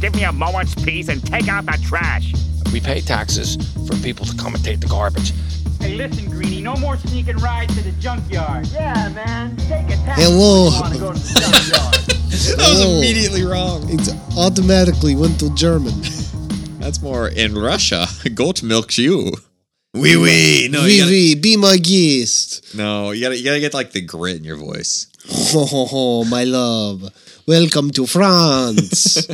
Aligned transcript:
give 0.00 0.14
me 0.14 0.24
a 0.24 0.32
moment's 0.32 0.74
peace 0.74 1.08
and 1.08 1.24
take 1.26 1.48
out 1.48 1.66
the 1.66 1.78
trash. 1.84 2.32
We 2.72 2.80
pay 2.80 3.00
taxes 3.00 3.56
for 3.86 3.96
people 3.96 4.26
to 4.26 4.36
come 4.36 4.54
and 4.54 4.64
take 4.64 4.80
the 4.80 4.86
garbage. 4.86 5.32
Hey, 5.80 5.94
listen, 5.94 6.28
Greenie, 6.30 6.60
no 6.60 6.74
more 6.76 6.96
sneaking 6.96 7.36
rides 7.36 7.74
to 7.76 7.82
the 7.82 7.92
junkyard. 7.92 8.66
Yeah, 8.68 9.08
man, 9.14 9.56
take 9.56 9.86
a 9.86 9.96
taxi. 10.04 10.22
Hello. 10.24 10.68
if 10.68 10.74
you 10.74 10.80
wanna 10.80 10.98
go 10.98 11.12
to 11.12 11.18
the 11.18 11.40
junkyard. 11.40 12.14
That 12.38 12.68
was 12.70 12.84
immediately 12.84 13.42
wrong. 13.42 13.84
It 13.90 14.08
automatically 14.36 15.16
went 15.16 15.40
to 15.40 15.52
German. 15.54 15.94
That's 16.78 17.02
more 17.02 17.28
in 17.28 17.56
Russia. 17.58 18.06
Goat 18.34 18.62
milks 18.62 18.96
you. 18.96 19.32
Wee 19.92 20.16
wee. 20.16 20.68
No, 20.70 20.82
oui, 20.82 20.92
you 20.92 20.98
gotta, 21.00 21.10
oui, 21.10 21.34
be 21.34 21.56
my 21.56 21.76
guest. 21.78 22.74
no, 22.76 23.10
you 23.10 23.22
gotta, 23.22 23.36
you 23.36 23.44
gotta 23.44 23.60
get 23.60 23.74
like 23.74 23.92
the 23.92 24.00
grit 24.00 24.36
in 24.36 24.44
your 24.44 24.56
voice. 24.56 25.08
Ho, 25.28 25.64
ho, 25.66 25.84
ho, 25.86 26.24
my 26.24 26.44
love. 26.44 27.10
Welcome 27.46 27.90
to 27.92 28.06
France. 28.06 29.26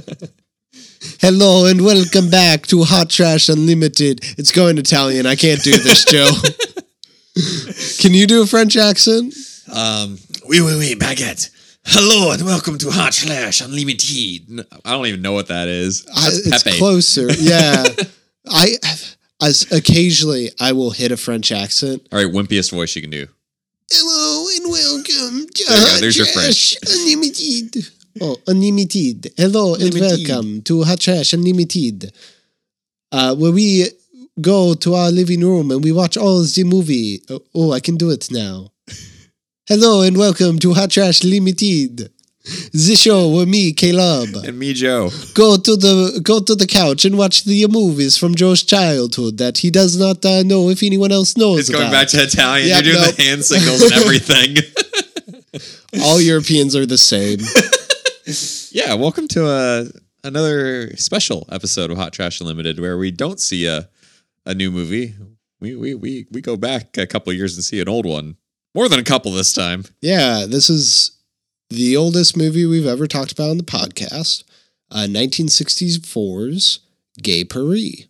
Hello 1.21 1.67
and 1.67 1.85
welcome 1.85 2.31
back 2.31 2.67
to 2.69 2.83
Hot 2.83 3.11
Trash 3.11 3.51
Unlimited. 3.51 4.21
It's 4.39 4.53
going 4.53 4.79
Italian. 4.79 5.27
I 5.27 5.37
can't 5.37 5.63
do 5.63 5.73
this, 5.73 6.05
Joe. 6.09 6.31
Can 8.01 8.15
you 8.15 8.27
do 8.27 8.43
a 8.43 8.47
French 8.47 8.77
accent? 8.77 9.35
Um, 9.71 10.19
wee 10.49 10.63
wee 10.63 10.79
wee 10.79 10.95
baguette. 10.95 11.51
Hello 11.85 12.33
and 12.33 12.43
welcome 12.45 12.79
to 12.79 12.91
Hot 12.91 13.13
Trash 13.13 13.61
Unlimited. 13.61 14.49
No, 14.49 14.63
I 14.85 14.93
don't 14.93 15.07
even 15.07 15.21
know 15.21 15.33
what 15.33 15.49
that 15.49 15.69
is. 15.69 16.07
I, 16.15 16.29
it's 16.33 16.63
Pepe. 16.63 16.79
closer. 16.79 17.31
Yeah. 17.33 17.85
I 18.49 18.77
as 19.43 19.71
occasionally 19.73 20.53
I 20.59 20.73
will 20.73 20.91
hit 20.91 21.13
a 21.13 21.19
French 21.19 21.53
accent. 21.53 22.07
All 22.13 22.25
right, 22.25 22.33
wimpiest 22.33 22.73
voice 22.73 22.97
you 22.97 23.03
can 23.03 23.11
do. 23.11 23.27
Hello 23.93 24.47
and 24.57 24.71
welcome 24.73 25.49
to 25.53 25.65
There 25.69 25.77
you 25.77 25.85
go, 25.85 25.91
Hot 25.91 26.01
there's 26.01 26.17
your 26.17 26.27
Trash 26.27 26.77
Unlimited. 26.91 27.89
Oh, 28.21 28.37
Unlimited. 28.47 29.33
Hello 29.37 29.75
and 29.75 29.93
welcome 29.95 30.63
to 30.63 30.83
Hot 30.85 31.01
Trash 31.01 31.33
Unlimited. 31.33 32.13
Uh, 33.11 33.35
where 33.35 33.53
we 33.53 33.87
go 34.41 34.75
to 34.75 34.95
our 34.95 35.11
living 35.11 35.41
room 35.41 35.71
and 35.71 35.83
we 35.83 35.91
watch 35.93 36.17
all 36.17 36.43
the 36.43 36.65
movie. 36.65 37.21
Oh, 37.29 37.41
oh, 37.55 37.73
I 37.73 37.81
can 37.81 37.97
do 37.97 38.11
it 38.11 38.29
now. 38.31 38.71
Hello 39.69 40.03
and 40.03 40.17
welcome 40.17 40.59
to 40.61 40.75
Hot 40.75 40.91
Trash 40.91 41.25
Limited. 41.25 42.11
The 42.73 42.95
show 42.95 43.31
with 43.31 43.49
me, 43.49 43.73
Caleb, 43.73 44.37
And 44.45 44.59
me, 44.59 44.75
Joe. 44.75 45.11
go 45.33 45.57
to 45.57 45.77
the 45.77 46.21
go 46.23 46.41
to 46.41 46.55
the 46.55 46.67
couch 46.67 47.07
and 47.07 47.17
watch 47.17 47.45
the 47.45 47.67
movies 47.69 48.19
from 48.19 48.35
Joe's 48.35 48.63
childhood 48.63 49.39
that 49.39 49.59
he 49.59 49.71
does 49.71 49.99
not 49.99 50.23
uh, 50.27 50.43
know 50.43 50.69
if 50.69 50.83
anyone 50.83 51.11
else 51.11 51.39
knows 51.39 51.61
It's 51.61 51.71
going 51.71 51.85
about. 51.89 51.93
back 51.93 52.09
to 52.09 52.19
Italian. 52.23 52.69
Yep, 52.69 52.85
You're 52.85 52.93
doing 52.93 53.05
nope. 53.07 53.17
the 53.17 53.23
hand 53.23 53.45
signals 53.45 53.83
and 53.83 53.93
everything. 53.95 54.57
All 56.03 56.21
Europeans 56.21 56.77
are 56.77 56.85
the 56.87 56.99
same. 56.99 57.39
yeah, 58.27 58.95
welcome 58.95 59.29
to 59.29 59.47
uh, 59.47 59.85
another 60.23 60.97
special 60.97 61.47
episode 61.51 61.91
of 61.91 61.99
Hot 61.99 62.13
Trash 62.13 62.41
Unlimited 62.41 62.81
where 62.81 62.97
we 62.97 63.11
don't 63.11 63.39
see 63.41 63.67
a, 63.67 63.89
a 64.47 64.55
new 64.55 64.71
movie. 64.71 65.15
We, 65.61 65.77
we, 65.77 65.95
we, 65.95 66.27
we 66.31 66.41
go 66.41 66.57
back 66.57 66.97
a 66.97 67.07
couple 67.07 67.33
years 67.33 67.55
and 67.55 67.65
see 67.65 67.81
an 67.81 67.89
old 67.89 68.07
one. 68.07 68.37
More 68.75 68.89
than 68.89 68.99
a 68.99 69.05
couple 69.05 69.33
this 69.33 69.53
time. 69.53 69.85
Yeah, 70.01 70.47
this 70.49 70.71
is 70.71 71.19
the 71.71 71.97
oldest 71.97 72.37
movie 72.37 72.67
we've 72.67 72.87
ever 72.87 73.07
talked 73.07 73.33
about 73.33 73.51
on 73.51 73.59
the 73.59 73.63
podcast. 73.63 74.45
Uh, 74.91 75.07
1964's 75.09 76.81
Gay 77.23 77.45
Purr-ee. 77.45 78.07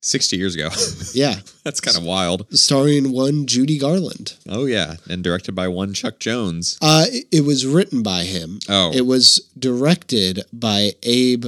60 0.00 0.36
years 0.36 0.54
ago. 0.54 0.68
Yeah, 1.14 1.36
That's 1.64 1.80
kind 1.80 1.96
of 1.96 2.04
wild. 2.04 2.46
starring 2.56 3.12
one 3.12 3.46
Judy 3.46 3.78
Garland. 3.78 4.34
Oh, 4.48 4.66
yeah. 4.66 4.94
And 5.10 5.24
directed 5.24 5.54
by 5.54 5.68
one 5.68 5.94
Chuck 5.94 6.18
Jones. 6.20 6.78
Uh, 6.82 7.06
it, 7.08 7.26
it 7.32 7.44
was 7.44 7.66
written 7.66 8.02
by 8.02 8.24
him. 8.24 8.58
Oh. 8.68 8.92
It 8.94 9.06
was 9.06 9.50
directed 9.58 10.44
by 10.52 10.92
Abe 11.02 11.46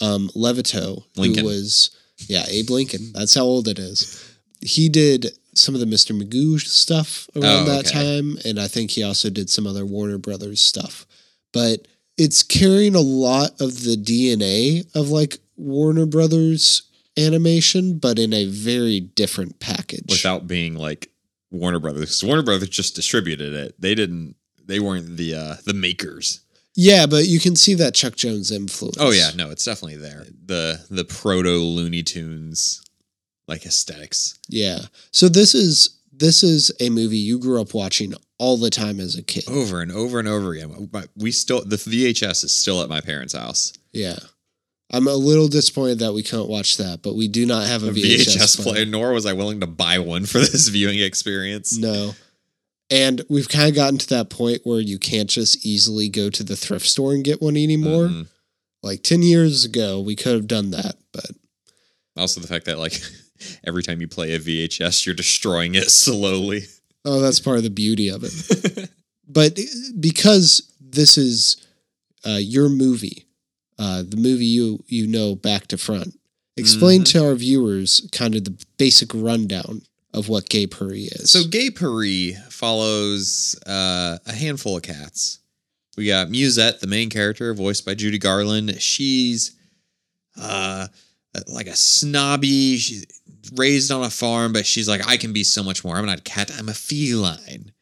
um, 0.00 0.30
Levitow, 0.34 1.04
Lincoln. 1.16 1.44
who 1.44 1.50
was 1.50 1.90
yeah 2.28 2.44
Abe 2.48 2.70
Lincoln. 2.70 3.12
That's 3.12 3.34
how 3.34 3.42
old 3.44 3.68
it 3.68 3.78
is. 3.78 4.18
He 4.60 4.88
did 4.88 5.26
some 5.54 5.74
of 5.74 5.80
the 5.80 5.86
Mr. 5.86 6.18
Magoo 6.18 6.58
stuff 6.60 7.28
around 7.36 7.44
Oh, 7.44 7.64
that 7.66 7.86
okay. 7.86 7.92
time, 7.92 8.38
and 8.44 8.58
I 8.58 8.66
think 8.66 8.90
he 8.92 9.02
also 9.02 9.28
did 9.30 9.50
some 9.50 9.66
other 9.66 9.84
Warner 9.86 10.18
Brothers 10.18 10.60
stuff. 10.60 11.06
But 11.52 11.86
it's 12.16 12.42
carrying 12.42 12.94
a 12.94 13.00
lot 13.00 13.60
of 13.60 13.82
the 13.84 13.96
DNA 13.96 14.86
of 14.96 15.10
like 15.10 15.38
Warner 15.56 16.06
Brothers 16.06 16.82
animation, 17.18 17.98
but 17.98 18.18
in 18.18 18.32
a 18.32 18.46
very 18.46 19.00
different 19.00 19.60
package. 19.60 20.06
without 20.08 20.46
being 20.46 20.74
like 20.74 21.10
Warner 21.50 21.78
Brothers. 21.78 22.06
'Cause 22.08 22.24
Warner 22.24 22.42
Brothers 22.42 22.68
just 22.70 22.94
distributed 22.94 23.52
it. 23.52 23.74
They 23.80 23.94
didn't. 23.94 24.36
They 24.64 24.80
weren't 24.80 25.16
the 25.16 25.34
uh, 25.34 25.56
the 25.64 25.74
makers. 25.74 26.40
yeah, 26.74 27.04
but 27.06 27.26
you 27.26 27.38
can 27.40 27.56
see 27.56 27.74
that 27.74 27.94
Chuck 27.94 28.16
Jones 28.16 28.50
influence. 28.50 28.96
Oh 28.98 29.10
yeah, 29.10 29.30
no, 29.34 29.50
it's 29.50 29.64
definitely 29.64 29.96
there. 29.98 30.26
The 30.46 30.80
the 30.90 31.04
proto 31.04 31.58
Looney 31.58 32.02
Tunes 32.02 32.80
like 33.48 33.66
aesthetics. 33.66 34.38
Yeah. 34.48 34.86
So 35.10 35.28
this 35.28 35.54
is 35.54 35.98
this 36.12 36.42
is 36.42 36.70
a 36.80 36.88
movie 36.90 37.18
you 37.18 37.38
grew 37.38 37.60
up 37.60 37.74
watching 37.74 38.14
all 38.38 38.56
the 38.56 38.70
time 38.70 39.00
as 39.00 39.16
a 39.16 39.22
kid. 39.22 39.44
over 39.48 39.80
and 39.80 39.90
over 39.92 40.18
and 40.20 40.28
over 40.28 40.52
again. 40.52 40.88
But 40.90 41.08
we 41.16 41.32
still 41.32 41.64
the 41.64 41.76
VHS 41.76 42.44
is 42.44 42.52
still 42.54 42.80
at 42.82 42.88
my 42.88 43.00
parents' 43.00 43.34
house. 43.34 43.72
Yeah. 43.92 44.18
I'm 44.92 45.06
a 45.08 45.14
little 45.14 45.48
disappointed 45.48 46.00
that 46.00 46.12
we 46.12 46.22
can't 46.22 46.48
watch 46.48 46.76
that, 46.76 47.00
but 47.02 47.14
we 47.16 47.26
do 47.28 47.46
not 47.46 47.66
have 47.66 47.82
a 47.82 47.90
VHS, 47.90 48.36
VHS 48.36 48.62
player. 48.62 48.84
nor 48.84 49.12
was 49.12 49.24
I 49.24 49.32
willing 49.32 49.60
to 49.60 49.66
buy 49.66 49.98
one 49.98 50.26
for 50.26 50.38
this 50.38 50.68
viewing 50.68 50.98
experience. 50.98 51.76
No. 51.78 52.12
And 52.90 53.22
we've 53.30 53.48
kind 53.48 53.70
of 53.70 53.74
gotten 53.74 53.98
to 53.98 54.08
that 54.10 54.28
point 54.28 54.60
where 54.64 54.80
you 54.80 54.98
can't 54.98 55.30
just 55.30 55.64
easily 55.64 56.10
go 56.10 56.28
to 56.28 56.42
the 56.44 56.56
thrift 56.56 56.86
store 56.86 57.12
and 57.14 57.24
get 57.24 57.40
one 57.40 57.56
anymore. 57.56 58.08
Mm-mm. 58.08 58.28
Like 58.82 59.02
10 59.02 59.22
years 59.22 59.64
ago, 59.64 59.98
we 60.00 60.14
could 60.14 60.34
have 60.34 60.46
done 60.46 60.72
that, 60.72 60.96
but 61.12 61.30
Also, 62.16 62.40
the 62.40 62.46
fact 62.48 62.66
that 62.66 62.78
like 62.78 63.00
every 63.66 63.82
time 63.82 64.00
you 64.02 64.08
play 64.08 64.34
a 64.34 64.38
VHS, 64.38 65.06
you're 65.06 65.14
destroying 65.14 65.74
it 65.74 65.90
slowly. 65.90 66.64
oh, 67.06 67.20
that's 67.20 67.40
part 67.40 67.56
of 67.56 67.62
the 67.62 67.70
beauty 67.70 68.08
of 68.08 68.24
it. 68.24 68.90
but 69.28 69.58
because 69.98 70.70
this 70.80 71.16
is 71.16 71.66
uh, 72.26 72.38
your 72.40 72.68
movie, 72.68 73.24
uh, 73.78 74.02
the 74.06 74.16
movie 74.16 74.46
you 74.46 74.82
you 74.86 75.06
know 75.06 75.34
back 75.34 75.66
to 75.68 75.78
front, 75.78 76.18
explain 76.56 77.04
to 77.04 77.26
our 77.26 77.34
viewers 77.34 78.08
kind 78.12 78.34
of 78.34 78.44
the 78.44 78.64
basic 78.76 79.10
rundown 79.14 79.82
of 80.14 80.28
what 80.28 80.48
Gay 80.48 80.66
Purr-ee 80.66 81.08
is. 81.12 81.30
So 81.30 81.44
Gay 81.48 81.70
Purr-ee 81.70 82.34
follows 82.50 83.58
uh, 83.66 84.18
a 84.26 84.32
handful 84.32 84.76
of 84.76 84.82
cats. 84.82 85.38
We 85.96 86.06
got 86.06 86.28
Mewsette, 86.28 86.80
the 86.80 86.86
main 86.86 87.10
character, 87.10 87.52
voiced 87.54 87.84
by 87.84 87.94
Judy 87.94 88.18
Garland. 88.18 88.80
She's 88.80 89.54
uh, 90.40 90.88
like 91.48 91.66
a 91.66 91.76
snobby, 91.76 92.76
she's 92.76 93.06
raised 93.54 93.90
on 93.90 94.02
a 94.02 94.10
farm, 94.10 94.52
but 94.52 94.66
she's 94.66 94.88
like, 94.88 95.06
I 95.06 95.16
can 95.16 95.32
be 95.32 95.44
so 95.44 95.62
much 95.62 95.84
more. 95.84 95.96
I'm 95.96 96.06
not 96.06 96.20
a 96.20 96.22
cat, 96.22 96.50
I'm 96.58 96.68
a 96.68 96.74
feline. 96.74 97.72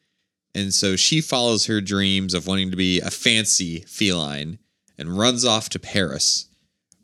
And 0.53 0.73
so 0.73 0.95
she 0.95 1.21
follows 1.21 1.65
her 1.67 1.79
dreams 1.79 2.33
of 2.33 2.47
wanting 2.47 2.71
to 2.71 2.77
be 2.77 2.99
a 2.99 3.09
fancy 3.09 3.81
feline 3.81 4.59
and 5.01 5.17
runs 5.17 5.43
off 5.43 5.67
to 5.69 5.79
Paris, 5.79 6.47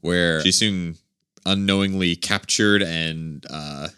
where 0.02 0.42
she's 0.42 0.58
soon 0.58 0.96
unknowingly 1.46 2.16
captured 2.16 2.82
and 2.82 3.46
uh, 3.50 3.90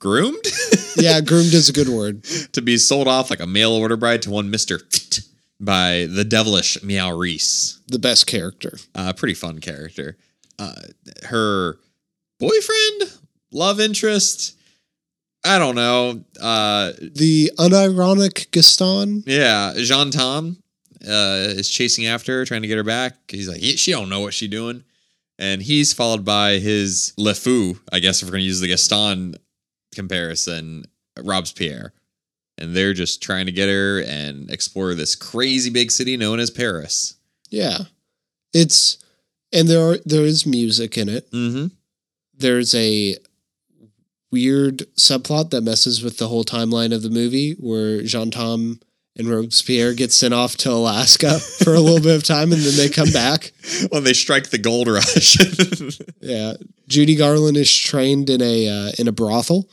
groomed. 0.00 0.44
yeah, 0.96 1.20
groomed 1.20 1.54
is 1.54 1.68
a 1.68 1.72
good 1.72 1.88
word. 1.88 2.22
to 2.52 2.62
be 2.62 2.76
sold 2.78 3.08
off 3.08 3.30
like 3.30 3.40
a 3.40 3.46
mail 3.46 3.72
order 3.72 3.96
bride 3.96 4.22
to 4.22 4.30
one 4.30 4.50
Mister 4.50 4.80
by 5.60 6.06
the 6.10 6.24
devilish 6.24 6.78
Meowrice. 6.78 7.78
The 7.88 7.98
best 7.98 8.26
character. 8.26 8.78
Uh, 8.94 9.12
pretty 9.12 9.34
fun 9.34 9.58
character. 9.60 10.16
Uh, 10.58 10.74
her 11.24 11.78
boyfriend, 12.40 13.12
love 13.52 13.80
interest. 13.80 14.56
I 15.44 15.58
don't 15.58 15.76
know. 15.76 16.24
Uh, 16.40 16.92
The 17.00 17.52
unironic 17.58 18.50
Gaston. 18.50 19.22
yeah, 19.26 19.72
Jaune 19.76 20.10
Tom 20.10 20.58
uh, 21.06 21.54
is 21.56 21.70
chasing 21.70 22.06
after 22.06 22.38
her, 22.38 22.44
trying 22.44 22.62
to 22.62 22.68
get 22.68 22.76
her 22.76 22.84
back. 22.84 23.14
He's 23.28 23.48
like, 23.48 23.60
she 23.60 23.90
don't 23.90 24.08
know 24.08 24.20
what 24.20 24.34
she 24.34 24.48
doing, 24.48 24.84
and 25.38 25.62
he's 25.62 25.92
followed 25.92 26.24
by 26.24 26.58
his 26.58 27.12
Le 27.16 27.34
Fou. 27.34 27.78
I 27.92 27.98
guess 27.98 28.22
if 28.22 28.28
we're 28.28 28.32
gonna 28.32 28.44
use 28.44 28.60
the 28.60 28.68
Gaston 28.68 29.36
comparison, 29.94 30.84
Robespierre, 31.22 31.92
and 32.58 32.74
they're 32.74 32.92
just 32.92 33.22
trying 33.22 33.46
to 33.46 33.52
get 33.52 33.68
her 33.68 34.02
and 34.02 34.50
explore 34.50 34.94
this 34.94 35.14
crazy 35.14 35.70
big 35.70 35.90
city 35.90 36.16
known 36.16 36.40
as 36.40 36.50
Paris. 36.50 37.14
Yeah. 37.50 37.78
It's 38.52 38.98
and 39.52 39.68
there 39.68 39.80
are 39.80 39.98
there 40.04 40.24
is 40.24 40.46
music 40.46 40.98
in 40.98 41.08
it. 41.08 41.30
Mm-hmm. 41.30 41.68
There's 42.34 42.74
a 42.74 43.16
weird 44.30 44.78
subplot 44.96 45.50
that 45.50 45.62
messes 45.62 46.02
with 46.02 46.18
the 46.18 46.28
whole 46.28 46.44
timeline 46.44 46.94
of 46.94 47.02
the 47.02 47.10
movie 47.10 47.52
where 47.52 48.02
Jaune 48.02 48.30
Tom 48.30 48.80
and 49.18 49.28
Robespierre 49.28 49.94
gets 49.94 50.14
sent 50.14 50.32
off 50.32 50.56
to 50.58 50.70
Alaska 50.70 51.38
for 51.64 51.74
a 51.74 51.80
little 51.80 52.00
bit 52.00 52.14
of 52.16 52.22
time 52.22 52.52
and 52.52 52.62
then 52.62 52.76
they 52.76 52.88
come 52.88 53.10
back. 53.10 53.52
When 53.90 54.02
they 54.04 54.14
strike 54.14 54.48
the 54.50 54.58
gold 54.58 54.88
rush. 54.88 55.36
Yeah. 56.20 56.54
Judy 56.88 57.16
Garland 57.16 57.56
is 57.56 57.74
trained 57.74 58.30
in 58.30 58.40
a 58.40 58.68
uh, 58.68 58.92
in 58.98 59.08
a 59.08 59.12
brothel. 59.12 59.68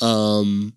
Um 0.00 0.74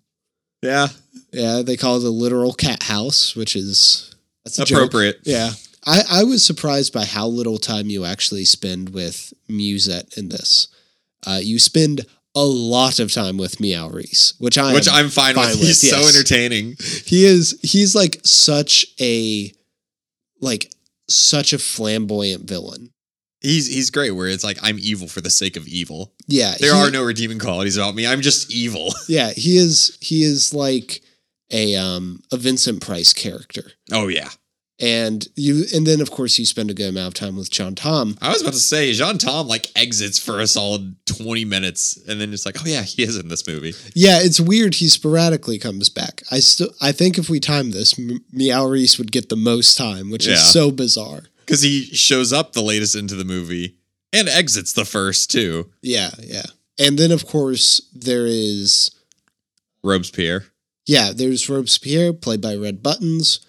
yeah, 0.62 0.88
yeah, 1.32 1.60
they 1.62 1.76
call 1.76 1.98
it 1.98 2.04
a 2.04 2.08
literal 2.08 2.54
cat 2.54 2.84
house, 2.84 3.36
which 3.36 3.54
is 3.54 4.14
that's 4.44 4.58
a 4.58 4.64
joke. 4.64 4.76
appropriate. 4.78 5.20
Yeah. 5.24 5.50
I, 5.86 6.00
I 6.10 6.24
was 6.24 6.44
surprised 6.44 6.94
by 6.94 7.04
how 7.04 7.26
little 7.26 7.58
time 7.58 7.90
you 7.90 8.06
actually 8.06 8.46
spend 8.46 8.94
with 8.94 9.34
Mewsette 9.50 10.16
in 10.16 10.30
this. 10.30 10.68
Uh, 11.26 11.40
you 11.42 11.58
spend 11.58 12.06
a 12.34 12.44
lot 12.44 12.98
of 12.98 13.12
time 13.12 13.36
with 13.36 13.58
Meowrice, 13.58 14.34
which 14.40 14.58
I 14.58 14.74
Which 14.74 14.88
I'm 14.90 15.08
fine, 15.08 15.36
with. 15.36 15.54
He's 15.60 15.88
so 15.88 16.08
entertaining. 16.08 16.76
He 17.06 17.24
is 17.24 17.58
he's 17.62 17.94
like 17.94 18.20
such 18.24 18.86
a 19.00 19.52
like 20.40 20.72
such 21.08 21.52
a 21.52 21.58
flamboyant 21.58 22.48
villain. 22.48 22.90
He's 23.40 23.66
he's 23.66 23.90
great. 23.90 24.12
Where 24.12 24.28
it's 24.28 24.44
like 24.44 24.58
I'm 24.62 24.78
evil 24.80 25.06
for 25.06 25.20
the 25.20 25.30
sake 25.30 25.56
of 25.56 25.68
evil. 25.68 26.12
Yeah, 26.26 26.54
There 26.58 26.74
he- 26.74 26.80
are 26.80 26.90
no 26.90 27.04
redeeming 27.04 27.38
qualities 27.38 27.76
about 27.76 27.94
me. 27.94 28.06
I'm 28.06 28.20
just 28.22 28.50
evil. 28.52 28.92
Yeah, 29.08 29.30
he 29.30 29.56
is 29.56 29.98
he 30.00 30.22
is 30.24 30.54
like 30.54 31.02
a 31.52 31.76
um 31.76 32.20
a 32.32 32.36
Vincent 32.38 32.80
Price 32.82 33.12
character. 33.12 33.72
Oh 33.92 34.08
yeah. 34.08 34.30
And 34.80 35.28
you 35.36 35.64
and 35.74 35.86
then 35.86 36.00
of 36.00 36.10
course 36.10 36.38
you 36.38 36.46
spend 36.46 36.70
a 36.70 36.74
good 36.74 36.88
amount 36.88 37.08
of 37.08 37.14
time 37.14 37.36
with 37.36 37.50
John 37.50 37.74
Tom. 37.74 38.16
I 38.22 38.32
was 38.32 38.40
about 38.42 38.54
to 38.54 38.58
say 38.58 38.92
Jaune 38.92 39.18
Tom 39.18 39.46
like 39.46 39.70
exits 39.76 40.18
for 40.18 40.40
a 40.40 40.46
solid 40.46 40.96
20 41.16 41.44
minutes 41.44 41.96
and 42.08 42.20
then 42.20 42.32
it's 42.32 42.44
like, 42.46 42.56
oh 42.60 42.66
yeah, 42.66 42.82
he 42.82 43.02
is 43.02 43.16
in 43.16 43.28
this 43.28 43.46
movie. 43.46 43.74
Yeah, 43.94 44.18
it's 44.20 44.40
weird 44.40 44.74
he 44.74 44.88
sporadically 44.88 45.58
comes 45.58 45.88
back. 45.88 46.22
I 46.30 46.40
still 46.40 46.70
I 46.80 46.92
think 46.92 47.18
if 47.18 47.28
we 47.28 47.40
time 47.40 47.70
this, 47.70 47.98
M- 47.98 48.24
Meowrice 48.34 48.98
would 48.98 49.12
get 49.12 49.28
the 49.28 49.36
most 49.36 49.76
time, 49.78 50.10
which 50.10 50.26
Yeah. 50.26 50.34
is 50.34 50.52
so 50.52 50.70
bizarre. 50.70 51.22
Because 51.46 51.62
he 51.62 51.84
shows 51.86 52.32
up 52.32 52.52
the 52.52 52.62
latest 52.62 52.94
into 52.94 53.14
the 53.14 53.24
movie 53.24 53.76
and 54.12 54.28
exits 54.28 54.72
the 54.72 54.84
first 54.84 55.30
too. 55.30 55.70
Yeah, 55.82 56.10
yeah. 56.22 56.44
And 56.78 56.98
then 56.98 57.12
of 57.12 57.26
course 57.26 57.80
there 57.94 58.26
is 58.26 58.90
Robespierre. 59.82 60.46
yeah, 60.86 61.12
there's 61.14 61.48
Robespierre 61.48 62.12
played 62.12 62.40
by 62.40 62.54
Red 62.56 62.82
Buttons, 62.82 63.40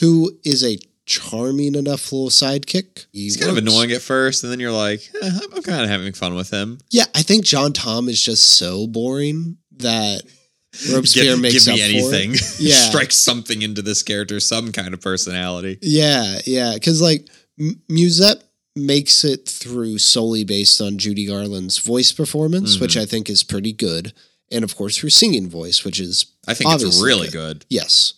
who 0.00 0.38
is 0.44 0.62
a 0.62 0.78
charming 1.06 1.74
enough 1.74 2.12
little 2.12 2.28
sidekick. 2.30 3.06
He 3.12 3.22
He's 3.22 3.36
kind 3.36 3.50
of 3.50 3.56
annoying 3.56 3.92
at 3.92 4.02
first, 4.02 4.42
and 4.42 4.52
then 4.52 4.60
you're 4.60 4.72
like, 4.72 5.00
eh, 5.22 5.30
I'm, 5.42 5.54
I'm 5.54 5.62
kind 5.62 5.82
of 5.82 5.88
having 5.88 6.12
fun 6.12 6.34
with 6.34 6.50
him. 6.50 6.78
Yeah, 6.90 7.04
I 7.14 7.22
think 7.22 7.44
John 7.44 7.72
Tom 7.72 8.08
is 8.08 8.20
just 8.20 8.44
so 8.44 8.86
boring 8.86 9.56
that 9.78 10.22
Robespierre 10.92 11.34
Give, 11.34 11.40
makes 11.40 11.64
give 11.64 11.74
me 11.74 11.82
up 11.82 11.88
anything. 11.88 12.30
for 12.34 12.36
it. 12.36 12.56
Yeah, 12.60 12.74
Strike 12.74 13.12
something 13.12 13.62
into 13.62 13.82
this 13.82 14.02
character, 14.02 14.40
some 14.40 14.72
kind 14.72 14.92
of 14.92 15.00
personality. 15.00 15.78
yeah, 15.80 16.38
yeah. 16.44 16.74
Because 16.74 17.00
like 17.00 17.26
M- 17.58 17.80
Mewsette 17.88 18.42
makes 18.74 19.24
it 19.24 19.48
through 19.48 19.96
solely 19.98 20.44
based 20.44 20.80
on 20.82 20.98
Judy 20.98 21.26
Garland's 21.26 21.78
voice 21.78 22.12
performance, 22.12 22.76
Mhm. 22.76 22.80
which 22.82 22.96
I 22.98 23.06
think 23.06 23.30
is 23.30 23.42
pretty 23.42 23.72
good, 23.72 24.12
and 24.52 24.62
of 24.64 24.76
course 24.76 24.98
her 24.98 25.08
singing 25.08 25.48
voice, 25.48 25.82
which 25.84 25.98
is 25.98 26.26
I 26.46 26.52
think 26.52 26.70
it's 26.74 27.00
really 27.02 27.28
good. 27.28 27.60
good. 27.60 27.66
yes, 27.70 28.12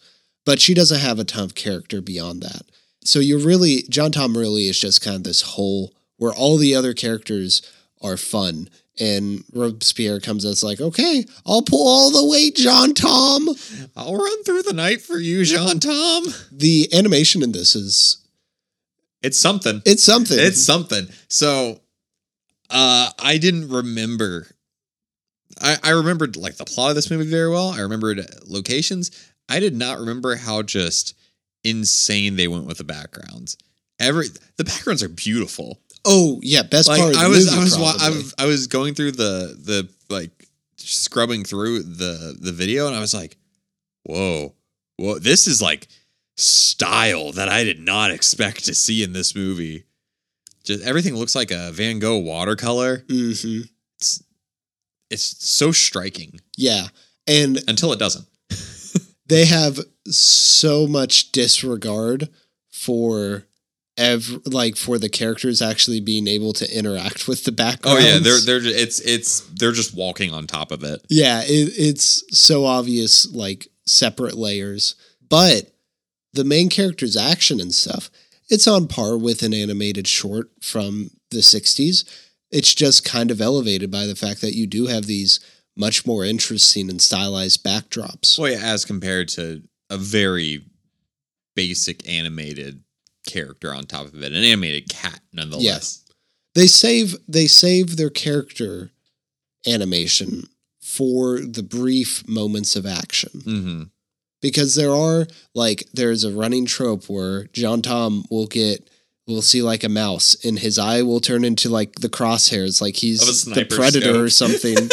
but 0.44 0.61
she 0.61 0.75
doesn't 0.75 0.99
have 0.99 1.19
a 1.20 1.25
ton 1.25 1.44
of 1.44 1.55
character 1.55 2.00
beyond 2.00 2.43
that. 2.43 2.62
So 3.08 3.20
you're 3.20 3.38
really 3.38 3.84
John 3.88 4.12
Tom 4.12 4.37
really 4.37 4.69
is 4.69 4.78
just 4.78 5.00
kind 5.02 5.16
of 5.16 5.25
this 5.25 5.40
whole 5.40 5.94
where 6.19 6.32
all 6.32 6.58
the 6.58 6.75
other 6.75 6.93
characters 6.93 7.62
are 8.02 8.19
fun. 8.19 8.69
And 9.00 9.44
Robespierre 9.52 10.20
comes 10.20 10.44
as 10.44 10.62
like, 10.62 10.81
okay, 10.81 11.25
I'll 11.46 11.62
pull 11.62 11.87
all 11.87 12.10
the 12.10 12.28
weight, 12.28 12.56
John 12.56 12.93
Tom. 12.94 13.49
I'll 13.96 14.16
run 14.16 14.43
through 14.43 14.62
the 14.64 14.72
night 14.72 15.00
for 15.00 15.19
you, 15.19 15.44
John 15.44 15.78
Tom. 15.78 16.25
The 16.52 16.88
animation 16.93 17.43
in 17.43 17.52
this 17.52 17.75
is 17.76 18.19
It's 19.22 19.38
something. 19.38 19.81
it's 19.87 20.02
something. 20.02 20.37
It's 20.38 20.62
something. 20.62 21.06
So 21.28 21.81
uh 22.69 23.11
I 23.19 23.38
didn't 23.38 23.70
remember 23.70 24.49
I, 25.62 25.76
I 25.82 25.90
remembered 25.90 26.37
like 26.37 26.56
the 26.56 26.66
plot 26.66 26.90
of 26.90 26.96
this 26.96 27.11
movie 27.11 27.31
very 27.31 27.49
well. 27.49 27.70
I 27.70 27.81
remembered 27.81 28.20
locations. 28.46 29.11
I 29.49 29.61
did 29.61 29.75
not 29.75 29.99
remember 29.99 30.37
how 30.37 30.61
just 30.62 31.14
insane 31.64 32.37
they 32.37 32.49
went 32.49 32.66
with 32.66 32.78
the 32.78 32.84
backgrounds. 32.84 33.56
Every 34.00 34.28
the 34.56 34.64
backgrounds 34.64 35.02
are 35.02 35.08
beautiful. 35.08 35.81
oh 36.05 36.40
yeah, 36.43 36.62
best 36.62 36.88
Like 36.88 37.00
part. 37.00 37.14
Of 37.14 37.20
the 37.20 37.25
I 37.25 37.28
was 37.28 37.49
I 37.52 37.58
was 37.58 37.75
I 37.76 38.10
was 38.10 38.34
I 38.38 38.46
was 38.46 38.66
going 38.66 38.94
through 38.94 39.12
the 39.12 39.56
the 39.62 39.88
like 40.08 40.31
scrubbing 40.76 41.44
through 41.44 41.82
the 41.82 42.37
the 42.40 42.52
video 42.52 42.87
and 42.87 42.94
I 42.96 43.00
was 43.00 43.12
like, 43.14 43.37
"Whoa. 44.05 44.55
Whoa, 44.96 45.19
this 45.19 45.46
is 45.46 45.60
like 45.62 45.88
style 46.37 47.32
that 47.32 47.49
I 47.49 47.64
did 47.64 47.81
not 47.81 48.11
expect 48.11 48.64
to 48.66 48.75
see 48.75 49.02
in 49.02 49.12
this 49.12 49.34
movie." 49.34 49.84
Just 50.64 50.84
everything 50.84 51.14
looks 51.16 51.34
like 51.34 51.50
a 51.50 51.72
Van 51.72 51.99
Gogh 51.99 52.19
watercolor. 52.19 52.99
Mhm. 53.08 53.69
It's 53.96 54.22
it's 55.11 55.49
so 55.49 55.72
striking 55.72 56.40
Yeah, 56.56 56.88
and 57.26 57.62
until 57.69 57.93
it 57.93 57.99
doesn't. 57.99 58.26
they 59.26 59.46
have 59.46 59.81
so 60.10 60.87
much 60.87 61.32
disregard 61.32 62.28
for 62.70 63.44
ev- 63.96 64.40
like 64.46 64.76
for 64.76 64.99
the 64.99 65.08
characters 65.08 65.60
actually 65.60 66.00
being 66.00 66.26
able 66.26 66.52
to 66.55 66.76
interact 66.78 67.28
with 67.28 67.44
the 67.44 67.52
background. 67.52 67.99
Oh 67.99 68.00
yeah, 68.00 68.19
they're 68.19 68.40
they're 68.40 68.60
ju- 68.60 68.72
it's 68.75 69.00
it's 69.00 69.40
they're 69.40 69.72
just 69.72 69.94
walking 69.94 70.32
on 70.32 70.46
top 70.46 70.70
of 70.70 70.82
it. 70.84 71.05
yeah, 71.08 71.43
it, 71.43 71.72
it's 71.76 72.25
so 72.37 72.64
obvious 72.64 73.31
like 73.32 73.69
separate 73.87 74.34
layers, 74.37 74.94
but 75.28 75.72
the 76.32 76.44
main 76.44 76.69
character's 76.69 77.16
action 77.16 77.61
and 77.61 77.75
stuff, 77.75 78.11
it's 78.49 78.66
on 78.69 78.87
par 78.87 79.16
with 79.16 79.43
an 79.43 79.54
animated 79.54 80.06
short 80.06 80.50
from 80.61 81.11
the 81.31 81.38
60s. 81.38 82.04
It's 82.50 82.75
just 82.75 83.04
kind 83.04 83.31
of 83.31 83.40
elevated 83.40 83.90
by 83.90 84.06
the 84.06 84.14
fact 84.14 84.40
that 84.43 84.54
you 84.54 84.66
do 84.66 84.87
have 84.87 85.06
these 85.06 85.40
much 85.76 86.06
more 86.06 86.25
interesting 86.25 86.90
and 86.90 87.00
stylized 87.00 87.64
backdrops. 87.64 88.38
Well, 88.38 88.50
yeah, 88.52 88.61
as 88.62 88.84
compared 88.84 89.28
to 89.31 89.62
a 89.90 89.96
very 89.96 90.64
basic 91.56 92.08
animated 92.08 92.82
character 93.26 93.75
on 93.75 93.85
top 93.85 94.06
of 94.06 94.23
it, 94.23 94.32
an 94.32 94.44
animated 94.44 94.88
cat, 94.88 95.20
nonetheless. 95.32 95.62
Yes. 95.64 96.05
they 96.55 96.67
save 96.67 97.17
they 97.29 97.46
save 97.46 97.96
their 97.96 98.11
character 98.11 98.90
animation 99.67 100.44
for 100.81 101.40
the 101.40 101.62
brief 101.62 102.26
moments 102.29 102.75
of 102.76 102.87
action 102.87 103.31
Mm-hmm. 103.44 103.82
because 104.40 104.75
there 104.75 104.93
are 104.94 105.26
like 105.55 105.85
there's 105.93 106.25
a 106.25 106.32
running 106.32 106.64
trope 106.67 107.05
where 107.08 107.44
John 107.52 107.82
Tom 107.82 108.25
will 108.31 108.46
get 108.46 108.88
we'll 109.26 109.43
see 109.43 109.61
like 109.62 109.85
a 109.85 109.88
mouse 109.90 110.37
and 110.44 110.58
his 110.58 110.79
eye 110.79 111.02
will 111.02 111.20
turn 111.20 111.44
into 111.44 111.69
like 111.69 111.96
the 111.96 112.08
crosshairs 112.08 112.81
like 112.81 112.96
he's 112.96 113.44
the 113.44 113.67
predator 113.67 114.23
or 114.25 114.31
something 114.31 114.76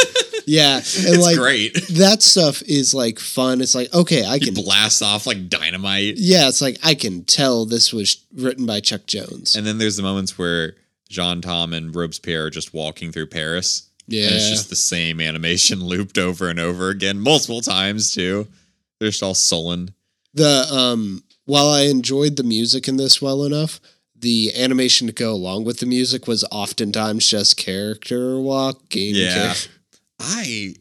yeah 0.48 0.76
and 0.78 0.84
it's 0.88 1.18
like 1.24 1.38
great. 1.38 1.74
that 1.92 2.22
stuff 2.22 2.62
is 2.64 2.94
like 2.94 3.20
fun 3.20 3.62
it's 3.62 3.76
like 3.76 3.94
okay 3.94 4.26
I 4.26 4.38
He 4.38 4.46
can 4.46 4.54
blast 4.54 5.02
off 5.02 5.26
like 5.28 5.50
dynamite, 5.50 6.16
yeah 6.18 6.48
it's 6.48 6.62
like 6.62 6.78
I 6.84 6.96
can 6.96 7.24
tell 7.26 7.66
this 7.66 7.92
was 7.94 8.24
written 8.36 8.66
by 8.66 8.80
Chuck 8.80 9.06
Jones 9.08 9.56
and 9.56 9.66
then 9.66 9.78
there's 9.78 9.98
the 9.98 10.04
moments 10.04 10.38
where 10.38 10.76
Jaune 11.10 11.42
Tom 11.42 11.74
and 11.74 11.96
Robespierre 11.96 12.46
are 12.46 12.50
just 12.50 12.74
walking 12.74 13.12
through 13.12 13.28
Paris. 13.28 13.90
yeah 14.08 14.26
And 14.26 14.36
it's 14.36 14.50
just 14.50 14.70
the 14.70 14.76
same 14.76 15.22
animation 15.22 15.80
looped 15.84 16.18
over 16.18 16.50
and 16.50 16.60
over 16.60 16.90
again, 16.90 17.20
multiple 17.20 17.62
times 17.62 18.12
too. 18.14 18.48
They're 19.00 19.10
just 19.10 19.22
all 19.24 19.36
sullen. 19.36 19.94
The 20.34 20.68
um 20.72 21.24
while 21.46 21.68
I 21.70 21.82
enjoyed 21.82 22.38
the 22.38 22.44
music 22.44 22.88
in 22.88 22.98
this 22.98 23.22
well 23.22 23.44
enough, 23.44 23.80
the 24.18 24.52
animation 24.56 25.06
to 25.06 25.14
go 25.14 25.32
along 25.32 25.64
with 25.66 25.78
the 25.80 25.86
music 25.86 26.28
was 26.28 26.44
oftentimes 26.52 27.28
just 27.30 27.56
character 27.56 28.40
walking. 28.40 29.14
Yeah. 29.14 29.54
char- 29.54 29.72
I 30.20 30.76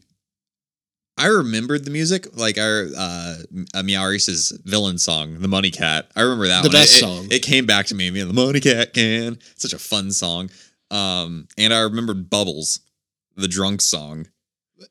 I 1.17 1.27
remembered 1.27 1.85
the 1.85 1.91
music, 1.91 2.35
like 2.35 2.57
our 2.57 2.87
uh 2.97 3.35
Meowrice's 3.83 4.51
villain 4.65 4.97
song, 4.97 5.39
The 5.39 5.47
Money 5.47 5.71
Cat. 5.71 6.09
I 6.15 6.21
remember 6.21 6.47
that 6.47 6.63
The 6.63 6.69
one. 6.69 6.73
best 6.73 6.93
It- 6.93 6.97
it- 6.97 6.99
song. 7.01 7.27
It, 7.31 7.39
came 7.41 7.65
back 7.65 7.85
to 7.87 7.95
me, 7.95 8.09
man. 8.11 8.27
The 8.27 8.33
Money 8.33 8.59
Cat 8.59 8.93
can. 8.93 9.37
Such 9.55 9.73
a 9.73 9.79
fun 9.79 10.11
song. 10.11 10.49
Um, 10.91 11.47
and 11.57 11.73
I 11.73 11.79
remembered 11.79 12.29
Bubbles, 12.29 12.81
the 13.35 13.47
drunk 13.47 13.81
song. 13.81 14.27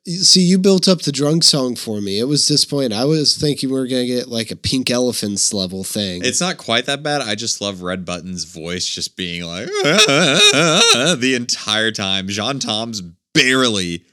See, 0.06 0.40
you 0.40 0.58
built 0.58 0.88
up 0.88 1.02
the 1.02 1.12
drunk 1.12 1.44
song 1.44 1.76
for 1.76 2.00
me. 2.00 2.18
It 2.18 2.24
was 2.24 2.48
this 2.48 2.64
point. 2.64 2.94
I 2.94 3.04
was 3.04 3.36
thinking 3.36 3.68
we 3.68 3.78
were 3.78 3.86
gonna 3.86 4.06
get 4.06 4.28
like 4.28 4.50
a 4.50 4.56
pink 4.56 4.90
elephants 4.90 5.52
level 5.52 5.84
thing. 5.84 6.24
It's 6.24 6.40
not 6.40 6.56
quite 6.56 6.86
that 6.86 7.02
bad. 7.02 7.20
I 7.20 7.34
just 7.34 7.60
love 7.60 7.82
Red 7.82 8.06
Buttons' 8.06 8.44
voice 8.44 8.86
just 8.86 9.14
being 9.14 9.44
like 9.44 9.66
the 9.84 11.34
entire 11.36 11.92
time. 11.92 12.28
Jaune 12.28 12.60
Tom's 12.60 13.02
barely, 13.34 14.04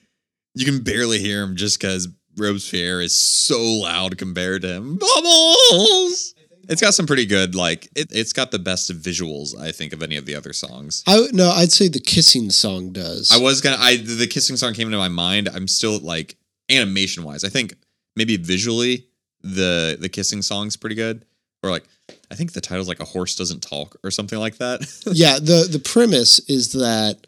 you 0.53 0.65
can 0.65 0.83
barely 0.83 1.19
hear 1.19 1.41
him 1.43 1.55
just 1.55 1.79
because 1.79 2.07
Robespierre 2.37 3.01
is 3.01 3.15
so 3.15 3.61
loud 3.61 4.17
compared 4.17 4.61
to 4.63 4.69
him. 4.69 4.97
Bubbles! 4.97 6.33
It's 6.69 6.81
got 6.81 6.93
some 6.93 7.07
pretty 7.07 7.25
good, 7.25 7.55
like, 7.55 7.89
it, 7.95 8.11
it's 8.11 8.33
got 8.33 8.51
the 8.51 8.59
best 8.59 8.89
visuals, 8.91 9.59
I 9.59 9.71
think, 9.71 9.93
of 9.93 10.01
any 10.01 10.15
of 10.15 10.25
the 10.25 10.35
other 10.35 10.53
songs. 10.53 11.03
I 11.07 11.27
no, 11.33 11.49
I'd 11.49 11.71
say 11.71 11.87
the 11.87 11.99
kissing 11.99 12.49
song 12.49 12.91
does. 12.93 13.31
I 13.31 13.37
was 13.37 13.61
gonna, 13.61 13.77
I 13.79 13.97
the 13.97 14.27
kissing 14.27 14.55
song 14.55 14.73
came 14.73 14.87
into 14.87 14.97
my 14.97 15.09
mind. 15.09 15.49
I'm 15.53 15.67
still 15.67 15.99
like 15.99 16.37
animation 16.69 17.23
wise. 17.23 17.43
I 17.43 17.49
think 17.49 17.75
maybe 18.15 18.37
visually 18.37 19.07
the 19.41 19.97
the 19.99 20.09
kissing 20.09 20.41
song's 20.41 20.77
pretty 20.77 20.95
good. 20.95 21.25
Or 21.63 21.69
like, 21.69 21.83
I 22.31 22.35
think 22.35 22.53
the 22.53 22.61
title's 22.61 22.87
like 22.87 22.99
a 22.99 23.05
horse 23.05 23.35
doesn't 23.35 23.61
talk 23.61 23.95
or 24.03 24.11
something 24.11 24.39
like 24.39 24.57
that. 24.57 24.81
yeah, 25.11 25.39
the 25.39 25.67
the 25.69 25.79
premise 25.79 26.39
is 26.47 26.71
that 26.73 27.27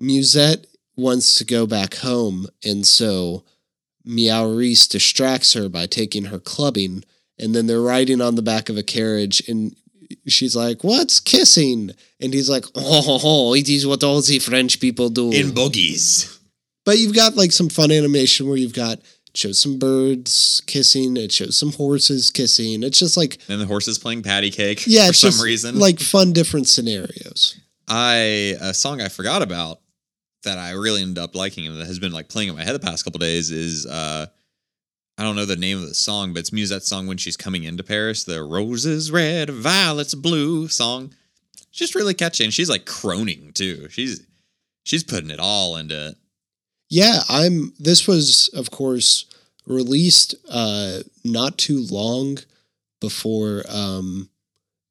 Mewsette 0.00 0.64
wants 1.00 1.34
to 1.36 1.44
go 1.44 1.66
back 1.66 1.94
home, 1.96 2.46
and 2.64 2.86
so 2.86 3.44
Meowrice 4.06 4.88
distracts 4.88 5.52
her 5.54 5.68
by 5.68 5.86
taking 5.86 6.26
her 6.26 6.38
clubbing, 6.38 7.04
and 7.38 7.54
then 7.54 7.66
they're 7.66 7.80
riding 7.80 8.20
on 8.20 8.34
the 8.34 8.42
back 8.42 8.68
of 8.68 8.76
a 8.76 8.82
carriage, 8.82 9.42
and 9.48 9.74
she's 10.26 10.56
like, 10.56 10.82
"What's 10.84 11.20
kissing?" 11.20 11.92
And 12.20 12.32
he's 12.34 12.48
like, 12.50 12.64
"Oh, 12.74 13.02
ho, 13.02 13.18
ho, 13.18 13.54
it 13.54 13.68
is 13.68 13.86
what 13.86 14.02
all 14.04 14.20
the 14.20 14.38
French 14.38 14.80
people 14.80 15.08
do." 15.08 15.30
In 15.30 15.50
boogies. 15.50 16.38
but 16.84 16.98
you've 16.98 17.14
got 17.14 17.36
like 17.36 17.52
some 17.52 17.68
fun 17.68 17.90
animation 17.90 18.48
where 18.48 18.56
you've 18.56 18.74
got 18.74 18.98
it 18.98 19.36
shows 19.36 19.60
some 19.60 19.78
birds 19.78 20.60
kissing, 20.66 21.16
it 21.16 21.30
shows 21.30 21.56
some 21.56 21.72
horses 21.72 22.30
kissing. 22.30 22.82
It's 22.82 22.98
just 22.98 23.16
like 23.16 23.38
And 23.48 23.60
the 23.60 23.66
horses 23.66 23.96
playing 23.98 24.22
patty 24.24 24.50
cake 24.50 24.84
yeah, 24.86 25.06
for 25.08 25.12
some 25.12 25.44
reason. 25.44 25.78
like 25.78 26.00
fun 26.00 26.32
different 26.32 26.66
scenarios. 26.68 27.56
I 27.86 28.56
a 28.60 28.74
song 28.74 29.00
I 29.00 29.08
forgot 29.08 29.42
about 29.42 29.80
that 30.44 30.58
I 30.58 30.70
really 30.72 31.02
ended 31.02 31.18
up 31.18 31.34
liking 31.34 31.66
and 31.66 31.80
that 31.80 31.86
has 31.86 31.98
been 31.98 32.12
like 32.12 32.28
playing 32.28 32.48
in 32.48 32.56
my 32.56 32.64
head 32.64 32.74
the 32.74 32.78
past 32.78 33.04
couple 33.04 33.18
days 33.18 33.50
is 33.50 33.86
uh 33.86 34.26
I 35.18 35.22
don't 35.22 35.36
know 35.36 35.44
the 35.44 35.54
name 35.54 35.82
of 35.82 35.86
the 35.86 35.94
song, 35.94 36.32
but 36.32 36.40
it's 36.40 36.50
Mewsette's 36.50 36.86
song 36.88 37.06
when 37.06 37.18
she's 37.18 37.36
coming 37.36 37.64
into 37.64 37.82
Paris, 37.82 38.24
the 38.24 38.42
roses 38.42 39.12
red, 39.12 39.50
violets 39.50 40.14
blue 40.14 40.66
song. 40.68 41.12
It's 41.68 41.78
just 41.78 41.94
really 41.94 42.14
catchy. 42.14 42.42
And 42.44 42.54
she's 42.54 42.70
like 42.70 42.86
croning 42.86 43.52
too. 43.52 43.90
She's 43.90 44.26
she's 44.82 45.04
putting 45.04 45.30
it 45.30 45.38
all 45.38 45.76
into 45.76 46.08
it. 46.08 46.14
Yeah, 46.88 47.20
I'm. 47.28 47.72
This 47.78 48.08
was, 48.08 48.50
of 48.54 48.70
course, 48.70 49.26
released 49.66 50.34
uh, 50.50 51.00
not 51.22 51.58
too 51.58 51.86
long 51.90 52.38
before 53.00 53.62
um, 53.68 54.28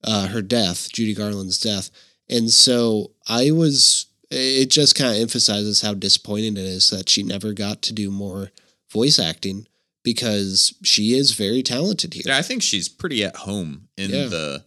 uh, 0.03 0.27
her 0.27 0.41
death, 0.41 0.91
Judy 0.93 1.13
Garland's 1.13 1.59
death, 1.59 1.89
and 2.29 2.49
so 2.49 3.11
I 3.27 3.51
was. 3.51 4.05
It 4.31 4.69
just 4.69 4.95
kind 4.95 5.15
of 5.15 5.21
emphasizes 5.21 5.81
how 5.81 5.93
disappointing 5.95 6.53
it 6.57 6.63
is 6.63 6.89
that 6.91 7.09
she 7.09 7.23
never 7.23 7.53
got 7.53 7.81
to 7.83 7.93
do 7.93 8.11
more 8.11 8.51
voice 8.91 9.17
acting 9.19 9.67
because 10.03 10.73
she 10.83 11.13
is 11.17 11.31
very 11.31 11.63
talented 11.63 12.13
here. 12.13 12.23
Yeah, 12.25 12.37
I 12.37 12.41
think 12.43 12.61
she's 12.61 12.87
pretty 12.89 13.23
at 13.23 13.35
home 13.37 13.89
in 13.97 14.11
Yeah. 14.11 14.27
the 14.27 14.65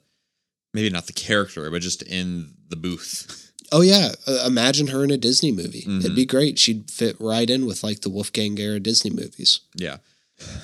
maybe 0.74 0.90
not 0.90 1.06
the 1.06 1.12
character, 1.12 1.70
but 1.70 1.82
just 1.82 2.02
in 2.02 2.54
the 2.68 2.76
booth. 2.76 3.52
Oh 3.70 3.80
yeah, 3.82 4.12
uh, 4.26 4.44
imagine 4.46 4.88
her 4.88 5.02
in 5.04 5.10
a 5.10 5.16
Disney 5.16 5.52
movie. 5.52 5.82
Mhm. 5.82 6.00
It'd 6.00 6.14
be 6.16 6.26
great. 6.26 6.58
She'd 6.58 6.90
fit 6.90 7.16
right 7.20 7.48
in 7.48 7.64
with 7.64 7.82
like 7.82 8.00
the 8.00 8.10
Wolfgang 8.10 8.58
era 8.58 8.80
Disney 8.80 9.10
movies. 9.10 9.60
Yeah. 9.76 9.98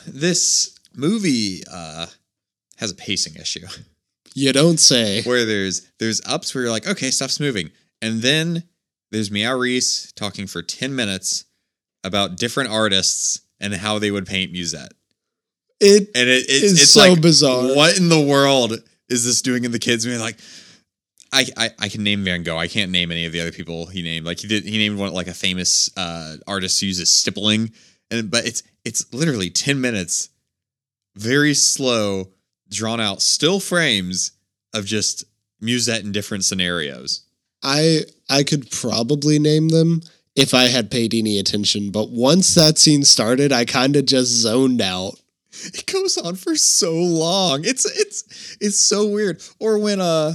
This 0.06 0.72
movie 0.94 1.62
uh 1.70 2.06
has 2.76 2.90
a 2.90 2.94
pacing 2.94 3.36
issue. 3.36 3.66
You 4.34 4.52
don't 4.52 4.78
say. 4.78 5.22
where 5.22 5.44
there's 5.44 5.82
there's 5.98 6.20
ups 6.26 6.54
where 6.54 6.64
you're 6.64 6.70
like, 6.72 6.86
okay, 6.86 7.10
stuff's 7.10 7.40
moving, 7.40 7.70
and 8.02 8.22
then 8.22 8.64
there's 9.10 9.30
Meow 9.30 9.56
Reese 9.56 10.12
talking 10.12 10.46
for 10.46 10.62
ten 10.62 10.94
minutes 10.94 11.44
about 12.04 12.36
different 12.36 12.70
artists 12.70 13.40
and 13.60 13.74
how 13.74 13.98
they 13.98 14.10
would 14.10 14.26
paint 14.26 14.52
Mewsette, 14.52 14.92
It 15.80 16.10
and 16.14 16.28
it, 16.28 16.44
it 16.44 16.50
It's 16.50 16.82
it's 16.82 16.90
so 16.90 17.12
like, 17.12 17.20
bizarre. 17.20 17.74
What 17.74 17.98
in 17.98 18.08
the 18.08 18.20
world 18.20 18.74
is 19.08 19.24
this 19.24 19.42
doing 19.42 19.64
in 19.64 19.72
the 19.72 19.78
kids? 19.78 20.06
You're 20.06 20.18
like, 20.18 20.38
I, 21.32 21.46
I 21.56 21.70
I 21.78 21.88
can 21.88 22.02
name 22.02 22.24
Van 22.24 22.42
Gogh. 22.42 22.56
I 22.56 22.68
can't 22.68 22.90
name 22.90 23.10
any 23.10 23.26
of 23.26 23.32
the 23.32 23.40
other 23.40 23.52
people 23.52 23.86
he 23.86 24.02
named. 24.02 24.26
Like 24.26 24.40
he 24.40 24.48
did, 24.48 24.64
he 24.64 24.78
named 24.78 24.98
one 24.98 25.12
like 25.12 25.26
a 25.26 25.34
famous 25.34 25.90
uh, 25.96 26.36
artist 26.46 26.80
who 26.80 26.86
uses 26.86 27.10
stippling, 27.10 27.72
and 28.10 28.30
but 28.30 28.46
it's 28.46 28.62
it's 28.84 29.12
literally 29.12 29.50
ten 29.50 29.80
minutes, 29.80 30.30
very 31.16 31.54
slow, 31.54 32.28
drawn 32.70 33.00
out, 33.00 33.20
still 33.22 33.60
frames 33.60 34.32
of 34.72 34.84
just 34.84 35.24
Mewsette 35.62 36.04
in 36.04 36.12
different 36.12 36.44
scenarios. 36.44 37.24
I 37.62 38.02
I 38.28 38.42
could 38.42 38.70
probably 38.70 39.38
name 39.38 39.68
them 39.68 40.02
if 40.36 40.54
I 40.54 40.64
had 40.64 40.90
paid 40.90 41.14
any 41.14 41.38
attention, 41.38 41.90
but 41.90 42.10
once 42.10 42.54
that 42.54 42.78
scene 42.78 43.02
started, 43.04 43.50
I 43.52 43.64
kind 43.64 43.96
of 43.96 44.06
just 44.06 44.30
zoned 44.30 44.80
out. 44.80 45.14
It 45.74 45.86
goes 45.86 46.16
on 46.16 46.36
for 46.36 46.54
so 46.54 46.94
long. 46.94 47.64
It's 47.64 47.84
it's 47.84 48.56
it's 48.60 48.78
so 48.78 49.08
weird. 49.08 49.42
Or 49.58 49.76
when 49.78 50.00
uh 50.00 50.34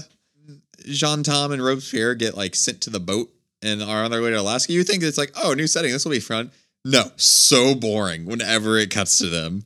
Jaune 0.86 1.24
Tom 1.24 1.54
and 1.54 1.64
Robespierre 1.64 2.14
get 2.14 2.36
like 2.36 2.56
sent 2.56 2.82
to 2.82 2.90
the 2.90 3.00
boat 3.00 3.30
and 3.62 3.82
are 3.82 4.04
on 4.04 4.12
their 4.12 4.22
way 4.22 4.32
to 4.32 4.42
Alaska, 4.42 4.74
you 4.74 4.84
think 4.84 5.02
it's 5.02 5.18
like, 5.18 5.32
oh, 5.42 5.54
new 5.54 5.68
setting, 5.68 5.94
this 5.94 6.04
will 6.04 6.12
be 6.12 6.20
fun. 6.20 6.52
No, 6.84 7.12
so 7.16 7.74
boring 7.74 8.26
whenever 8.26 8.78
it 8.78 8.90
cuts 8.90 9.18
to 9.20 9.30
them. 9.30 9.66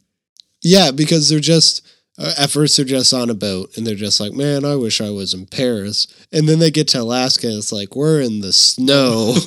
Yeah, 0.62 0.92
because 0.92 1.30
they're 1.30 1.40
just 1.40 1.82
at 2.18 2.50
first 2.50 2.76
they're 2.78 2.86
just 2.86 3.14
on 3.14 3.30
a 3.30 3.34
boat 3.36 3.78
and 3.78 3.86
they're 3.86 3.96
just 3.96 4.20
like, 4.20 4.34
"Man, 4.34 4.66
I 4.66 4.76
wish 4.76 5.00
I 5.02 5.10
was 5.12 5.34
in 5.34 5.46
Paris." 5.46 6.08
And 6.32 6.48
then 6.50 6.60
they 6.60 6.72
get 6.72 6.88
to 6.90 7.02
Alaska 7.02 7.48
and 7.48 7.58
it's 7.58 7.72
like, 7.72 7.96
"We're 7.96 8.22
in 8.22 8.42
the 8.42 8.54
snow." 8.54 9.36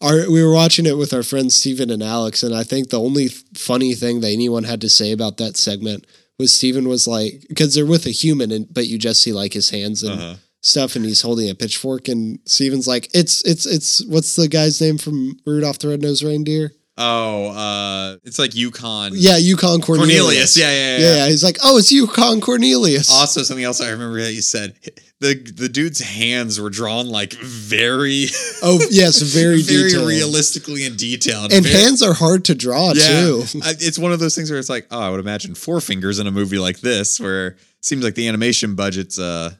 Our, 0.00 0.28
we 0.30 0.42
were 0.42 0.52
watching 0.52 0.84
it 0.86 0.98
with 0.98 1.14
our 1.14 1.22
friends 1.22 1.54
Steven 1.54 1.88
and 1.88 2.02
Alex, 2.02 2.42
and 2.42 2.54
I 2.54 2.62
think 2.62 2.90
the 2.90 3.00
only 3.00 3.28
funny 3.28 3.94
thing 3.94 4.20
that 4.20 4.28
anyone 4.32 4.64
had 4.64 4.80
to 4.82 4.88
say 4.90 5.12
about 5.12 5.38
that 5.38 5.56
segment 5.56 6.06
was 6.38 6.54
Steven 6.54 6.88
was 6.88 7.06
like, 7.06 7.44
because 7.48 7.74
they're 7.74 7.86
with 7.86 8.04
a 8.04 8.10
human, 8.10 8.50
and 8.50 8.66
but 8.72 8.86
you 8.86 8.98
just 8.98 9.22
see 9.22 9.32
like 9.32 9.54
his 9.54 9.70
hands 9.70 10.02
and 10.02 10.12
Uh-huh. 10.20 10.34
stuff, 10.62 10.94
and 10.96 11.06
he's 11.06 11.22
holding 11.22 11.48
a 11.48 11.54
pitchfork, 11.54 12.08
and 12.08 12.38
Steven's 12.44 12.86
like, 12.86 13.08
"It's 13.14 13.40
it's 13.46 13.64
it's 13.64 14.04
what's 14.04 14.36
the 14.36 14.48
guy's 14.48 14.78
name 14.80 14.98
from 14.98 15.38
Rudolph 15.46 15.78
the 15.78 15.88
Red-Nosed 15.88 16.22
Reindeer?" 16.24 16.72
Oh, 16.96 17.48
uh 17.50 18.16
it's 18.22 18.38
like 18.38 18.54
Yukon. 18.54 19.12
Yeah, 19.14 19.36
Yukon 19.36 19.80
Cornelius. 19.80 20.20
Cornelius. 20.20 20.56
Yeah, 20.56 20.70
yeah, 20.70 20.76
yeah. 20.76 20.98
yeah, 20.98 21.16
yeah. 21.16 21.26
He's 21.28 21.42
like, 21.42 21.58
"Oh, 21.64 21.76
it's 21.78 21.90
Yukon 21.90 22.40
Cornelius." 22.40 23.10
Also, 23.12 23.42
something 23.42 23.64
else 23.64 23.80
I 23.80 23.90
remember 23.90 24.20
that 24.22 24.32
you 24.32 24.42
said 24.42 24.76
the 25.20 25.34
the 25.34 25.68
dude's 25.68 26.00
hands 26.00 26.60
were 26.60 26.70
drawn 26.70 27.08
like 27.08 27.32
very, 27.32 28.26
Oh, 28.62 28.78
yes, 28.90 29.20
very 29.34 29.60
very 29.62 29.88
detailed. 29.90 30.06
realistically 30.08 30.84
and 30.86 30.96
detailed. 30.96 31.52
And 31.52 31.64
Very- 31.64 31.82
hands 31.82 32.00
are 32.02 32.14
hard 32.14 32.44
to 32.44 32.54
draw 32.54 32.92
too. 32.92 33.42
I- 33.64 33.74
it's 33.80 33.98
one 33.98 34.12
of 34.12 34.20
those 34.20 34.36
things 34.36 34.50
where 34.50 34.60
it's 34.60 34.70
like, 34.70 34.86
oh, 34.92 35.00
I 35.00 35.10
would 35.10 35.20
imagine 35.20 35.54
four 35.56 35.80
fingers 35.80 36.20
in 36.20 36.26
a 36.28 36.30
movie 36.30 36.58
like 36.58 36.78
this, 36.80 37.18
where 37.18 37.48
it 37.48 37.56
seems 37.80 38.04
like 38.04 38.14
the 38.14 38.28
animation 38.28 38.76
budget's 38.76 39.18
uh, 39.18 39.54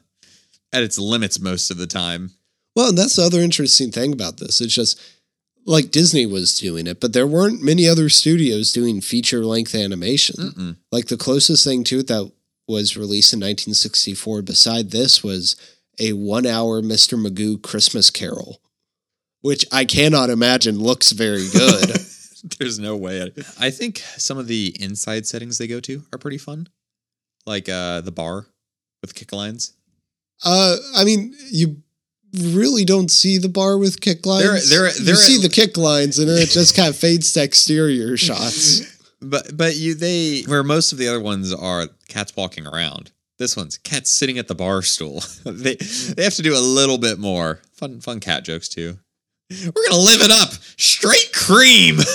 at 0.71 0.83
its 0.83 0.97
limits 0.97 1.37
most 1.39 1.69
of 1.69 1.77
the 1.77 1.87
time. 1.87 2.31
Well, 2.77 2.89
and 2.89 2.97
that's 2.97 3.15
the 3.17 3.23
other 3.23 3.39
interesting 3.39 3.91
thing 3.91 4.13
about 4.13 4.37
this. 4.37 4.61
It's 4.61 4.73
just 4.73 5.01
like 5.65 5.91
Disney 5.91 6.25
was 6.25 6.57
doing 6.57 6.87
it, 6.87 6.99
but 6.99 7.13
there 7.13 7.27
weren't 7.27 7.61
many 7.61 7.87
other 7.87 8.09
studios 8.09 8.71
doing 8.71 9.01
feature 9.01 9.43
length 9.43 9.73
animation. 9.73 10.35
Mm-mm. 10.37 10.77
Like 10.91 11.07
the 11.07 11.17
closest 11.17 11.63
thing 11.63 11.83
to 11.85 11.99
it 11.99 12.07
that 12.07 12.31
was 12.67 12.97
released 12.97 13.33
in 13.33 13.39
1964 13.39 14.41
beside 14.41 14.91
this 14.91 15.23
was 15.23 15.55
a 15.99 16.13
one 16.13 16.45
hour 16.45 16.81
Mr. 16.81 17.19
Magoo 17.19 17.61
Christmas 17.61 18.09
Carol, 18.09 18.61
which 19.41 19.65
I 19.71 19.85
cannot 19.85 20.29
imagine 20.29 20.79
looks 20.79 21.11
very 21.11 21.47
good. 21.51 21.89
There's 22.59 22.77
no 22.77 22.95
way. 22.95 23.31
I 23.59 23.71
think 23.71 23.97
some 23.97 24.37
of 24.37 24.47
the 24.47 24.75
inside 24.79 25.25
settings 25.25 25.57
they 25.57 25.67
go 25.67 25.79
to 25.81 26.03
are 26.13 26.19
pretty 26.19 26.37
fun, 26.37 26.67
like 27.47 27.67
uh, 27.67 28.01
the 28.01 28.11
bar 28.11 28.45
with 29.01 29.15
kick 29.15 29.33
lines. 29.33 29.73
uh, 30.43 30.77
I 30.95 31.03
mean, 31.05 31.33
you 31.49 31.81
really 32.39 32.85
don't 32.85 33.09
see 33.11 33.37
the 33.37 33.49
bar 33.49 33.77
with 33.77 33.99
kick 34.01 34.25
lines. 34.25 34.43
They're- 34.69 34.81
they're- 34.89 34.97
you 34.97 35.03
they're 35.05 35.15
see 35.15 35.35
at- 35.35 35.41
the 35.41 35.49
kick 35.49 35.77
lines, 35.77 36.19
and 36.19 36.29
then 36.29 36.37
it 36.41 36.49
just 36.49 36.75
kind 36.75 36.89
of 36.89 36.95
fades 36.95 37.31
to 37.33 37.43
exterior 37.43 38.15
shots. 38.27 38.81
But 39.21 39.55
but 39.57 39.75
you 39.75 39.95
they 39.95 40.41
where 40.47 40.63
most 40.63 40.91
of 40.91 40.97
the 40.97 41.07
other 41.07 41.19
ones 41.21 41.53
are 41.53 41.87
cats 42.09 42.35
walking 42.35 42.67
around. 42.67 43.11
This 43.37 43.57
one's 43.57 43.77
cats 43.77 44.09
sitting 44.11 44.37
at 44.37 44.47
the 44.47 44.55
bar 44.55 44.81
stool. 44.81 45.23
they 45.45 45.75
they 45.75 46.23
have 46.23 46.35
to 46.35 46.41
do 46.41 46.55
a 46.55 46.59
little 46.59 46.97
bit 46.97 47.17
more 47.19 47.59
fun 47.73 47.99
fun 48.01 48.19
cat 48.19 48.43
jokes 48.45 48.69
too. 48.69 48.97
We're 49.49 49.89
gonna 49.89 50.01
live 50.01 50.21
it 50.21 50.31
up. 50.31 50.51
Straight 50.77 51.31
cream. 51.33 51.97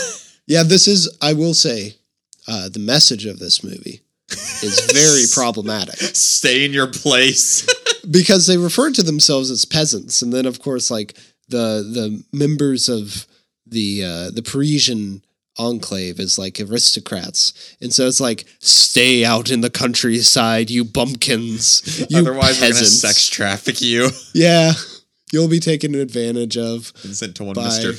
Yeah, 0.47 0.65
this 0.65 0.89
is, 0.89 1.17
I 1.23 1.33
will 1.35 1.55
say, 1.55 1.95
uh, 2.49 2.69
the 2.71 2.81
message 2.81 3.25
of 3.25 3.39
this 3.39 3.63
movie 3.63 4.01
is 4.63 4.81
very 4.93 5.25
problematic 5.35 5.97
Stay 5.97 6.65
in 6.65 6.73
your 6.73 6.87
place. 6.87 7.67
because 8.11 8.47
they 8.47 8.57
refer 8.57 8.91
to 8.91 9.03
themselves 9.03 9.51
as 9.51 9.65
peasants. 9.65 10.23
And 10.23 10.33
then, 10.33 10.47
of 10.47 10.61
course, 10.61 10.91
like 10.91 11.15
the 11.49 11.83
the 11.83 12.25
members 12.33 12.89
of 12.89 13.27
the 13.67 14.05
uh, 14.05 14.31
the 14.31 14.43
Parisian 14.43 15.23
enclave 15.59 16.19
is 16.19 16.39
like 16.39 16.61
aristocrats. 16.61 17.77
And 17.81 17.93
so 17.93 18.07
it's 18.07 18.21
like, 18.21 18.47
stay 18.61 19.25
out 19.25 19.51
in 19.51 19.61
the 19.61 19.71
countryside, 19.71 20.71
you 20.71 20.85
bumpkins. 20.85 22.07
You 22.09 22.19
Otherwise, 22.19 22.61
we're 22.61 22.73
gonna 22.73 22.87
sex 22.87 23.29
traffic 23.29 23.81
you. 23.81 24.11
Yeah, 24.33 24.73
you'll 25.33 25.49
be 25.49 25.61
taken 25.61 25.95
advantage 25.95 26.57
of. 26.57 26.93
And 27.05 27.17
sent 27.17 27.37
to 27.37 27.45
one 27.45 27.57
Mister. 27.57 27.95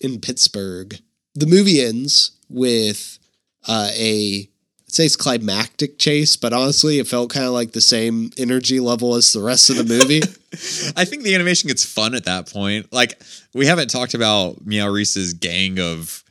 In 0.00 0.20
Pittsburgh. 0.20 0.98
The 1.34 1.46
movie 1.46 1.80
ends 1.80 2.32
with 2.48 3.18
uh, 3.66 3.90
a 3.94 4.48
say 4.92 5.06
it's 5.06 5.16
climactic 5.16 5.98
chase, 5.98 6.36
but 6.36 6.52
honestly, 6.52 6.98
it 6.98 7.06
felt 7.06 7.30
kind 7.30 7.46
of 7.46 7.52
like 7.52 7.72
the 7.72 7.80
same 7.80 8.30
energy 8.36 8.78
level 8.80 9.14
as 9.14 9.32
the 9.32 9.42
rest 9.42 9.70
of 9.70 9.76
the 9.76 9.84
movie. 9.84 10.20
I 10.96 11.04
think 11.04 11.22
the 11.22 11.34
animation 11.34 11.68
gets 11.68 11.84
fun 11.84 12.14
at 12.14 12.24
that 12.26 12.50
point. 12.52 12.92
Like 12.92 13.20
we 13.54 13.66
haven't 13.66 13.88
talked 13.88 14.14
about 14.14 14.64
Meowrice's 14.66 15.32
gang 15.34 15.78
of 15.80 16.22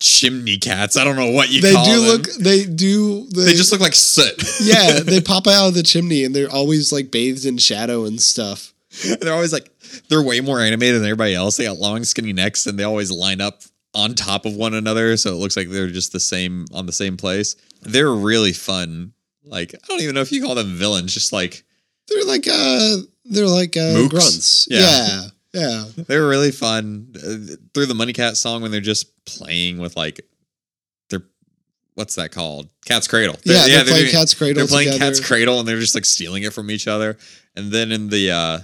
chimney 0.00 0.58
cats. 0.58 0.96
I 0.96 1.04
don't 1.04 1.16
know 1.16 1.30
what 1.30 1.50
you 1.50 1.60
they 1.60 1.72
call 1.74 1.84
do 1.84 1.92
them. 2.00 2.04
look. 2.08 2.26
They 2.40 2.64
do. 2.64 3.26
They, 3.28 3.44
They 3.44 3.52
just 3.52 3.70
look 3.72 3.80
like 3.80 3.94
soot. 3.94 4.42
yeah. 4.60 5.00
They 5.04 5.20
pop 5.20 5.46
out 5.46 5.68
of 5.68 5.74
the 5.74 5.82
chimney 5.82 6.24
and 6.24 6.34
they're 6.34 6.50
always 6.50 6.92
like 6.92 7.10
bathed 7.10 7.44
in 7.44 7.58
shadow 7.58 8.04
and 8.04 8.20
stuff. 8.20 8.72
they're 9.20 9.32
always 9.34 9.52
like 9.52 9.70
they're 10.08 10.22
way 10.22 10.40
more 10.40 10.60
animated 10.60 10.96
than 10.96 11.04
everybody 11.08 11.34
else. 11.34 11.56
They 11.58 11.64
got 11.64 11.78
long, 11.78 12.04
skinny 12.04 12.32
necks, 12.32 12.66
and 12.66 12.78
they 12.78 12.84
always 12.84 13.10
line 13.12 13.40
up 13.40 13.62
on 13.94 14.14
top 14.14 14.46
of 14.46 14.54
one 14.54 14.74
another, 14.74 15.16
so 15.16 15.30
it 15.32 15.36
looks 15.36 15.56
like 15.56 15.68
they're 15.68 15.88
just 15.88 16.12
the 16.12 16.20
same 16.20 16.66
on 16.72 16.86
the 16.86 16.92
same 16.92 17.16
place. 17.16 17.56
They're 17.82 18.12
really 18.12 18.52
fun 18.52 19.12
Like 19.44 19.74
I 19.74 19.78
don't 19.88 20.00
even 20.00 20.14
know 20.14 20.20
if 20.22 20.32
you 20.32 20.42
call 20.42 20.54
them 20.54 20.74
villains. 20.76 21.12
Just 21.12 21.32
like 21.32 21.64
They're 22.08 22.24
like 22.24 22.46
uh 22.48 22.96
they're 23.24 23.46
like 23.46 23.76
uh 23.76 23.94
Mooks? 23.94 24.10
grunts. 24.10 24.66
Yeah. 24.70 24.80
Yeah. 24.80 25.22
Yeah. 25.54 25.84
They're 26.06 26.26
really 26.26 26.50
fun 26.52 27.12
uh, 27.16 27.56
through 27.74 27.86
the 27.86 27.94
Money 27.94 28.12
Cat 28.14 28.36
song 28.36 28.62
when 28.62 28.70
they're 28.70 28.80
just 28.80 29.24
playing 29.26 29.78
with 29.78 29.96
like 29.96 30.20
they're 31.10 31.24
what's 31.94 32.14
that 32.14 32.30
called? 32.32 32.70
Cat's 32.86 33.06
Cradle. 33.08 33.36
Yeah, 33.44 33.66
they're, 33.66 33.84
playing 33.84 33.98
doing- 34.04 34.10
Cat's 34.12 34.32
Cradle. 34.34 34.54
They're 34.54 34.66
playing 34.68 34.92
together. 34.92 35.10
Cat's 35.10 35.20
Cradle 35.26 35.58
and 35.58 35.68
they're 35.68 35.80
just 35.80 35.94
like 35.94 36.04
stealing 36.06 36.44
it 36.44 36.52
from 36.54 36.70
each 36.70 36.88
other. 36.88 37.18
And 37.56 37.70
then 37.70 37.92
in 37.92 38.08
the 38.08 38.30
uh 38.30 38.58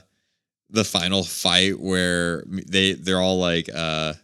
the 0.71 0.85
final 0.85 1.23
fight 1.25 1.79
where 1.79 2.45
they 2.47 2.93
they're 2.95 3.21
all 3.21 3.39
like 3.39 3.69
uh 3.75 4.15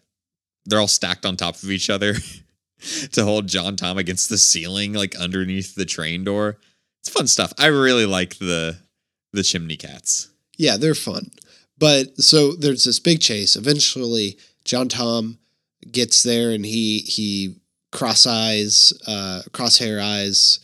they're 0.66 0.80
all 0.80 0.88
stacked 0.88 1.26
on 1.26 1.36
top 1.36 1.56
of 1.56 1.70
each 1.70 1.90
other 1.90 2.14
to 3.12 3.24
hold 3.24 3.46
John 3.48 3.76
Tom 3.76 3.98
against 3.98 4.28
the 4.28 4.38
ceiling 4.38 4.92
like 4.92 5.16
underneath 5.16 5.74
the 5.74 5.84
train 5.84 6.24
door. 6.24 6.58
It's 7.00 7.10
fun 7.10 7.26
stuff. 7.26 7.52
I 7.58 7.66
really 7.66 8.06
like 8.06 8.38
the 8.38 8.78
the 9.32 9.42
chimney 9.42 9.76
cats. 9.76 10.30
Yeah, 10.56 10.76
they're 10.76 10.94
fun. 10.94 11.30
But 11.76 12.18
so 12.20 12.52
there's 12.52 12.84
this 12.84 13.00
big 13.00 13.20
chase. 13.20 13.56
Eventually, 13.56 14.38
John 14.64 14.88
Tom 14.88 15.38
gets 15.90 16.22
there 16.22 16.50
and 16.50 16.64
he 16.64 16.98
he 17.00 17.56
cross 17.92 18.26
eyes, 18.26 18.92
uh, 19.06 19.42
crosshair 19.50 20.02
eyes, 20.02 20.60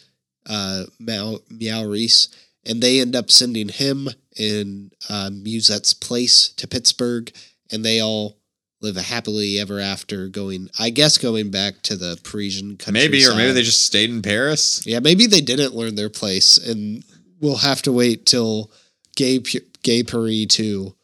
uh, 0.48 0.84
Meow, 0.98 1.38
Meowrice, 1.50 2.28
and 2.64 2.82
they 2.82 3.00
end 3.00 3.14
up 3.14 3.30
sending 3.30 3.68
him 3.68 4.08
in 4.36 4.90
uh, 5.08 5.30
Mewsette's 5.32 5.94
place 5.94 6.50
to 6.56 6.66
Pittsburgh, 6.66 7.32
and 7.70 7.84
they 7.84 8.00
all 8.00 8.39
live 8.80 8.96
a 8.96 9.02
happily 9.02 9.58
ever 9.58 9.78
after. 9.80 10.28
Going, 10.28 10.68
I 10.78 10.90
guess, 10.90 11.18
going 11.18 11.50
back 11.50 11.82
to 11.82 11.96
the 11.96 12.18
Parisian 12.22 12.76
country. 12.76 12.92
Maybe 13.02 13.26
or 13.26 13.34
maybe 13.34 13.52
they 13.52 13.62
just 13.62 13.84
stayed 13.86 14.10
in 14.10 14.22
Paris. 14.22 14.84
Yeah, 14.86 15.00
maybe 15.00 15.26
they 15.26 15.40
didn't 15.40 15.74
learn 15.74 15.94
their 15.94 16.10
place, 16.10 16.56
and 16.56 17.04
we'll 17.40 17.56
have 17.58 17.82
to 17.82 17.92
wait 17.92 18.26
till 18.26 18.70
Gay 19.16 19.40
Gay 19.82 20.02
Purr-ee 20.02 20.46
two. 20.46 20.94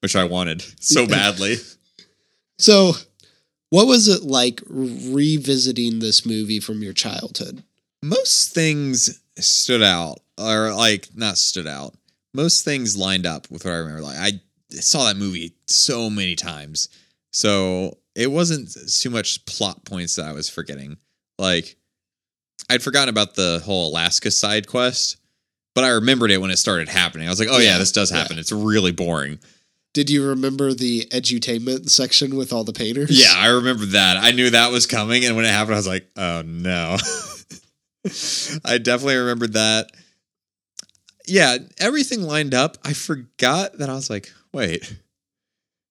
which 0.00 0.16
I 0.16 0.24
wanted 0.24 0.62
so 0.80 1.06
badly. 1.06 1.56
So, 2.58 2.92
what 3.68 3.86
was 3.86 4.08
it 4.08 4.22
like 4.22 4.62
revisiting 4.66 5.98
this 5.98 6.24
movie 6.24 6.58
from 6.58 6.82
your 6.82 6.94
childhood? 6.94 7.62
Most 8.02 8.54
things 8.54 9.20
stood 9.38 9.82
out, 9.82 10.20
or 10.38 10.72
like 10.72 11.08
not 11.14 11.36
stood 11.36 11.66
out. 11.66 11.94
Most 12.32 12.64
things 12.64 12.96
lined 12.96 13.26
up 13.26 13.50
with 13.50 13.66
what 13.66 13.72
I 13.74 13.76
remember. 13.76 14.00
Like 14.02 14.16
I 14.18 14.40
saw 14.70 15.04
that 15.04 15.18
movie 15.18 15.52
so 15.66 16.08
many 16.08 16.34
times, 16.34 16.88
so 17.36 17.98
it 18.14 18.30
wasn't 18.30 18.74
too 18.90 19.10
much 19.10 19.44
plot 19.44 19.84
points 19.84 20.16
that 20.16 20.24
I 20.24 20.32
was 20.32 20.48
forgetting. 20.48 20.96
Like 21.38 21.76
I'd 22.70 22.82
forgotten 22.82 23.10
about 23.10 23.34
the 23.34 23.60
whole 23.62 23.90
Alaska 23.90 24.30
side 24.30 24.66
quest, 24.66 25.18
but 25.74 25.84
I 25.84 25.90
remembered 25.90 26.30
it 26.30 26.40
when 26.40 26.50
it 26.50 26.56
started 26.56 26.88
happening. 26.88 27.26
I 27.26 27.30
was 27.30 27.38
like, 27.38 27.50
"Oh 27.50 27.58
yeah, 27.58 27.72
Yeah, 27.72 27.78
this 27.78 27.92
does 27.92 28.08
happen." 28.08 28.36
yeah. 28.36 28.40
It's 28.40 28.52
really 28.52 28.90
boring. 28.90 29.38
Did 29.92 30.08
you 30.08 30.26
remember 30.26 30.72
the 30.72 31.06
edutainment 31.10 31.90
section 31.90 32.36
with 32.36 32.54
all 32.54 32.64
the 32.64 32.72
painters? 32.72 33.10
Yeah, 33.10 33.34
I 33.34 33.48
remember 33.48 33.84
that. 33.86 34.16
I 34.16 34.30
knew 34.30 34.48
that 34.48 34.72
was 34.72 34.86
coming, 34.86 35.26
and 35.26 35.36
when 35.36 35.44
it 35.44 35.48
happened, 35.52 35.74
I 35.74 35.78
was 35.78 35.86
like, 35.86 36.08
"Oh 36.16 36.42
no!" 36.42 36.96
I 38.64 38.78
definitely 38.78 39.16
remembered 39.16 39.52
that. 39.52 39.90
Yeah, 41.26 41.58
everything 41.78 42.22
lined 42.22 42.54
up. 42.54 42.78
I 42.82 42.94
forgot 42.94 43.76
that 43.76 43.90
I 43.90 43.94
was 43.94 44.08
like, 44.08 44.32
"Wait, 44.54 44.96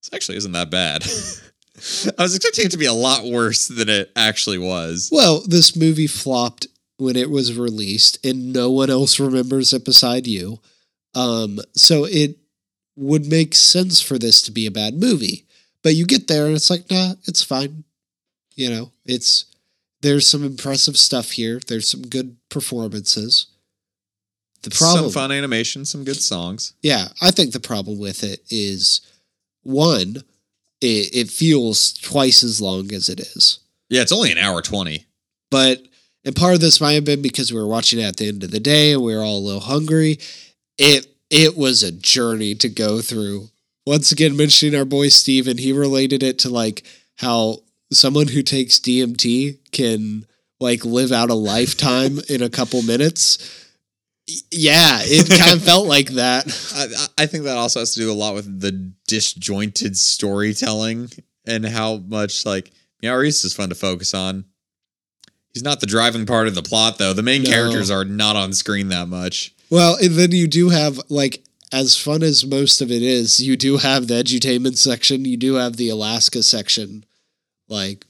this 0.05 0.15
actually 0.15 0.37
isn't 0.37 0.51
that 0.53 0.69
bad." 0.69 1.03
I 2.17 2.23
was 2.23 2.35
expecting 2.35 2.65
it 2.65 2.71
to 2.71 2.77
be 2.77 2.85
a 2.85 2.93
lot 2.93 3.25
worse 3.25 3.67
than 3.67 3.89
it 3.89 4.11
actually 4.15 4.57
was. 4.57 5.09
Well, 5.11 5.41
this 5.45 5.75
movie 5.75 6.07
flopped 6.07 6.67
when 6.97 7.17
it 7.17 7.29
was 7.29 7.57
released, 7.57 8.25
and 8.25 8.53
no 8.53 8.71
one 8.71 8.89
else 8.89 9.19
remembers 9.19 9.73
it 9.73 9.83
beside 9.83 10.25
you. 10.25 10.59
Um, 11.13 11.59
so 11.75 12.05
it 12.05 12.37
would 12.95 13.25
make 13.25 13.53
sense 13.55 14.01
for 14.01 14.17
this 14.17 14.41
to 14.43 14.51
be 14.51 14.65
a 14.65 14.71
bad 14.71 14.93
movie. 14.95 15.45
But 15.83 15.95
you 15.95 16.05
get 16.05 16.27
there 16.27 16.45
and 16.45 16.55
it's 16.55 16.69
like, 16.69 16.89
nah, 16.89 17.13
it's 17.27 17.43
fine. 17.43 17.83
You 18.55 18.69
know, 18.69 18.91
it's 19.05 19.45
there's 20.01 20.27
some 20.27 20.43
impressive 20.45 20.97
stuff 20.97 21.31
here. 21.31 21.59
There's 21.67 21.89
some 21.89 22.03
good 22.03 22.37
performances. 22.49 23.47
The 24.63 24.71
problem, 24.71 25.03
Some 25.03 25.11
fun 25.11 25.31
animation, 25.31 25.85
some 25.85 26.03
good 26.03 26.19
songs. 26.21 26.73
yeah, 26.81 27.09
I 27.21 27.29
think 27.31 27.51
the 27.53 27.59
problem 27.59 27.99
with 27.99 28.23
it 28.23 28.41
is 28.49 29.01
one, 29.65 30.23
it, 30.81 31.09
it 31.13 31.29
feels 31.29 31.93
twice 31.93 32.43
as 32.43 32.61
long 32.61 32.93
as 32.93 33.09
it 33.09 33.19
is. 33.19 33.59
Yeah, 33.89 34.01
it's 34.01 34.11
only 34.11 34.31
an 34.31 34.37
hour 34.37 34.61
twenty. 34.61 35.05
But 35.51 35.83
and 36.23 36.35
part 36.35 36.55
of 36.55 36.61
this 36.61 36.81
might 36.81 36.93
have 36.93 37.05
been 37.05 37.21
because 37.21 37.51
we 37.51 37.59
were 37.59 37.67
watching 37.67 37.99
it 37.99 38.03
at 38.03 38.17
the 38.17 38.27
end 38.27 38.43
of 38.43 38.51
the 38.51 38.59
day 38.59 38.93
and 38.93 39.03
we 39.03 39.15
were 39.15 39.21
all 39.21 39.37
a 39.37 39.39
little 39.39 39.61
hungry. 39.61 40.19
It 40.77 41.07
it 41.29 41.57
was 41.57 41.83
a 41.83 41.91
journey 41.91 42.55
to 42.55 42.69
go 42.69 43.01
through. 43.01 43.49
Once 43.85 44.11
again, 44.11 44.35
mentioning 44.35 44.77
our 44.77 44.85
boy 44.85 45.09
Steven, 45.09 45.57
he 45.57 45.71
related 45.71 46.23
it 46.23 46.39
to 46.39 46.49
like 46.49 46.83
how 47.17 47.59
someone 47.91 48.27
who 48.27 48.41
takes 48.41 48.79
DMT 48.79 49.71
can 49.71 50.25
like 50.59 50.83
live 50.83 51.11
out 51.11 51.29
a 51.29 51.35
lifetime 51.35 52.19
in 52.29 52.41
a 52.41 52.49
couple 52.49 52.81
minutes. 52.81 53.64
Yeah, 54.51 54.99
it 55.03 55.29
kind 55.39 55.53
of 55.53 55.63
felt 55.65 55.87
like 55.87 56.09
that. 56.11 56.47
I, 56.75 57.23
I 57.23 57.25
think 57.27 57.43
that 57.43 57.57
also 57.57 57.79
has 57.79 57.93
to 57.93 57.99
do 57.99 58.11
a 58.11 58.13
lot 58.13 58.33
with 58.33 58.59
the 58.59 58.71
disjointed 59.07 59.95
storytelling 59.97 61.09
and 61.45 61.65
how 61.65 61.97
much 61.97 62.45
like 62.45 62.71
Reese 63.03 63.43
is 63.45 63.53
fun 63.53 63.69
to 63.69 63.75
focus 63.75 64.13
on. 64.15 64.45
He's 65.53 65.63
not 65.63 65.79
the 65.79 65.85
driving 65.85 66.25
part 66.25 66.47
of 66.47 66.55
the 66.55 66.63
plot 66.63 66.97
though. 66.97 67.13
The 67.13 67.21
main 67.23 67.43
No. 67.43 67.49
characters 67.51 67.91
are 67.91 68.03
not 68.03 68.35
on 68.35 68.51
screen 68.53 68.89
that 68.89 69.07
much. 69.07 69.53
Well, 69.69 69.95
and 69.95 70.15
then 70.15 70.31
you 70.31 70.47
do 70.47 70.69
have 70.69 70.99
like 71.09 71.43
as 71.71 71.95
fun 71.97 72.23
as 72.23 72.45
most 72.45 72.81
of 72.81 72.91
it 72.91 73.01
is, 73.03 73.39
you 73.39 73.55
do 73.55 73.77
have 73.77 74.07
the 74.07 74.15
edutainment 74.15 74.77
section, 74.77 75.25
you 75.25 75.37
do 75.37 75.55
have 75.55 75.77
the 75.77 75.89
Alaska 75.89 76.41
section. 76.41 77.05
Like 77.69 78.05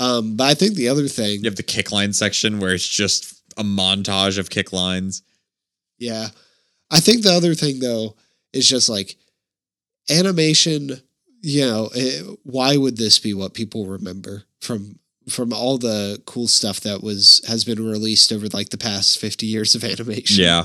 um 0.00 0.36
but 0.36 0.44
I 0.44 0.54
think 0.54 0.74
the 0.74 0.88
other 0.88 1.06
thing 1.06 1.38
You 1.44 1.48
have 1.48 1.56
the 1.56 1.62
kick 1.62 1.92
line 1.92 2.12
section 2.12 2.58
where 2.58 2.74
it's 2.74 2.88
just 2.88 3.40
a 3.56 3.62
montage 3.62 4.36
of 4.38 4.50
kick 4.50 4.72
lines. 4.72 5.22
Yeah. 5.98 6.28
I 6.90 7.00
think 7.00 7.22
the 7.22 7.32
other 7.32 7.54
thing 7.54 7.80
though 7.80 8.16
is 8.52 8.68
just 8.68 8.88
like 8.88 9.16
animation, 10.10 11.00
you 11.42 11.66
know, 11.66 11.90
eh, 11.94 12.20
why 12.42 12.76
would 12.76 12.96
this 12.96 13.18
be 13.18 13.34
what 13.34 13.54
people 13.54 13.86
remember 13.86 14.44
from 14.60 14.98
from 15.28 15.52
all 15.52 15.78
the 15.78 16.22
cool 16.26 16.48
stuff 16.48 16.80
that 16.80 17.02
was 17.02 17.42
has 17.48 17.64
been 17.64 17.84
released 17.84 18.32
over 18.32 18.46
like 18.48 18.70
the 18.70 18.78
past 18.78 19.18
50 19.18 19.46
years 19.46 19.74
of 19.74 19.84
animation. 19.84 20.42
Yeah. 20.42 20.64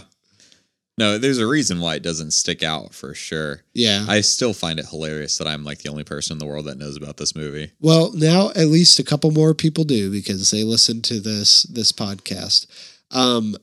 No, 0.97 1.17
there's 1.17 1.37
a 1.37 1.47
reason 1.47 1.79
why 1.79 1.95
it 1.95 2.03
doesn't 2.03 2.31
stick 2.31 2.61
out 2.61 2.93
for 2.93 3.13
sure. 3.13 3.61
Yeah. 3.73 4.05
I 4.09 4.19
still 4.19 4.53
find 4.53 4.79
it 4.79 4.87
hilarious 4.89 5.37
that 5.37 5.47
I'm 5.47 5.63
like 5.63 5.79
the 5.79 5.89
only 5.89 6.03
person 6.03 6.33
in 6.33 6.39
the 6.39 6.45
world 6.45 6.65
that 6.65 6.77
knows 6.77 6.97
about 6.97 7.15
this 7.15 7.37
movie. 7.37 7.71
Well, 7.79 8.11
now 8.13 8.49
at 8.49 8.67
least 8.67 8.99
a 8.99 9.03
couple 9.03 9.31
more 9.31 9.53
people 9.53 9.85
do 9.85 10.11
because 10.11 10.51
they 10.51 10.65
listen 10.65 11.01
to 11.03 11.21
this 11.21 11.63
this 11.63 11.93
podcast. 11.93 12.67
Um, 13.11 13.55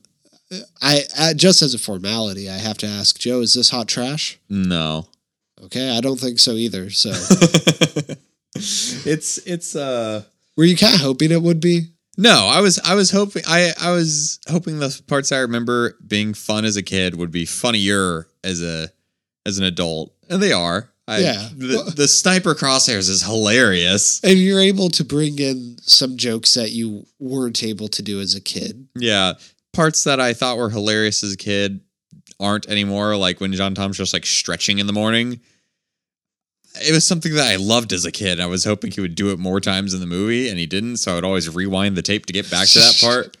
I, 0.81 1.01
I 1.19 1.33
just 1.33 1.61
as 1.61 1.73
a 1.73 1.79
formality, 1.79 2.49
I 2.49 2.57
have 2.57 2.77
to 2.79 2.87
ask 2.87 3.19
Joe: 3.19 3.41
Is 3.41 3.53
this 3.53 3.69
hot 3.69 3.87
trash? 3.87 4.39
No. 4.49 5.07
Okay, 5.63 5.95
I 5.95 6.01
don't 6.01 6.19
think 6.19 6.39
so 6.39 6.51
either. 6.51 6.89
So, 6.89 7.09
it's 8.55 9.37
it's 9.39 9.75
uh 9.75 10.23
were 10.55 10.65
you 10.65 10.77
kind 10.77 10.95
of 10.95 11.01
hoping 11.01 11.31
it 11.31 11.41
would 11.41 11.59
be? 11.59 11.87
No, 12.17 12.47
I 12.47 12.61
was 12.61 12.79
I 12.79 12.95
was 12.95 13.11
hoping 13.11 13.43
I 13.47 13.73
I 13.81 13.91
was 13.91 14.39
hoping 14.47 14.79
the 14.79 15.01
parts 15.07 15.31
I 15.31 15.39
remember 15.39 15.95
being 16.05 16.33
fun 16.33 16.65
as 16.65 16.77
a 16.77 16.83
kid 16.83 17.15
would 17.15 17.31
be 17.31 17.45
funnier 17.45 18.27
as 18.43 18.61
a 18.61 18.89
as 19.45 19.57
an 19.57 19.65
adult, 19.65 20.13
and 20.29 20.41
they 20.41 20.51
are. 20.51 20.89
I, 21.09 21.19
Yeah. 21.19 21.47
The, 21.55 21.93
the 21.95 22.07
sniper 22.07 22.53
crosshairs 22.53 23.09
is 23.09 23.23
hilarious. 23.23 24.21
And 24.25 24.37
you're 24.37 24.59
able 24.59 24.89
to 24.89 25.05
bring 25.05 25.39
in 25.39 25.77
some 25.81 26.17
jokes 26.17 26.53
that 26.55 26.71
you 26.71 27.05
weren't 27.17 27.63
able 27.63 27.87
to 27.87 28.01
do 28.01 28.19
as 28.19 28.35
a 28.35 28.41
kid. 28.41 28.89
Yeah, 28.93 29.33
parts 29.77 30.03
that 30.03 30.19
I 30.19 30.33
thought 30.33 30.57
were 30.57 30.69
hilarious 30.69 31.23
as 31.23 31.31
a 31.33 31.37
kid 31.37 31.79
aren't 32.39 32.67
anymore. 32.67 33.15
Like 33.15 33.39
when 33.39 33.53
John 33.53 33.73
Tom's 33.75 33.97
just 33.97 34.11
like 34.13 34.25
stretching 34.25 34.79
in 34.79 34.87
the 34.87 34.93
morning. 34.93 35.39
It 36.81 36.91
was 36.93 37.07
something 37.07 37.33
that 37.35 37.47
I 37.51 37.55
loved 37.55 37.91
as 37.93 38.05
a 38.05 38.11
kid. 38.11 38.39
I 38.39 38.45
was 38.45 38.63
hoping 38.63 38.91
he 38.91 39.01
would 39.01 39.15
do 39.15 39.31
it 39.31 39.39
more 39.39 39.59
times 39.59 39.93
in 39.95 39.99
the 39.99 40.05
movie, 40.05 40.47
and 40.49 40.59
he 40.59 40.67
didn't. 40.67 40.97
So 40.97 41.11
I 41.11 41.15
would 41.15 41.23
always 41.23 41.49
rewind 41.53 41.95
the 41.97 42.03
tape 42.03 42.25
to 42.27 42.33
get 42.33 42.51
back 42.51 42.67
to 42.67 42.79
that 42.79 42.97
part. 43.01 43.35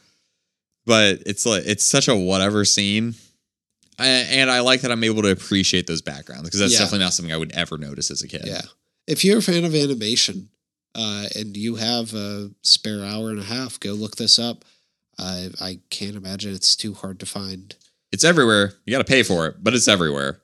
But 0.87 1.21
it's 1.25 1.45
like 1.45 1.63
it's 1.65 1.83
such 1.83 2.07
a 2.07 2.15
whatever 2.15 2.65
scene, 2.65 3.13
I, 3.99 4.07
and 4.07 4.49
I 4.49 4.61
like 4.61 4.81
that 4.81 4.91
I'm 4.91 5.03
able 5.03 5.21
to 5.23 5.29
appreciate 5.29 5.85
those 5.85 6.01
backgrounds 6.01 6.43
because 6.45 6.59
that's 6.61 6.73
Yeah. 6.73 6.79
definitely 6.79 6.99
not 7.05 7.13
something 7.13 7.33
I 7.33 7.37
would 7.37 7.51
ever 7.51 7.77
notice 7.77 8.09
as 8.09 8.21
a 8.23 8.27
kid. 8.27 8.43
Yeah. 8.45 8.61
If 9.05 9.23
you're 9.25 9.39
a 9.39 9.41
fan 9.41 9.65
of 9.65 9.75
animation 9.75 10.49
uh, 10.95 11.25
and 11.35 11.55
you 11.55 11.75
have 11.75 12.13
a 12.15 12.49
spare 12.63 13.03
hour 13.03 13.29
and 13.29 13.39
a 13.39 13.43
half, 13.43 13.79
go 13.79 13.91
look 13.93 14.15
this 14.15 14.39
up. 14.39 14.65
I 15.19 15.49
I 15.59 15.79
can't 15.89 16.15
imagine 16.15 16.53
it's 16.53 16.75
too 16.75 16.93
hard 16.93 17.19
to 17.19 17.25
find. 17.25 17.75
it's 18.11 18.23
everywhere. 18.23 18.73
You 18.85 18.91
got 18.91 18.99
to 18.99 19.03
pay 19.03 19.23
for 19.23 19.47
it, 19.47 19.55
but 19.63 19.73
it's 19.73 19.87
everywhere. 19.87 20.39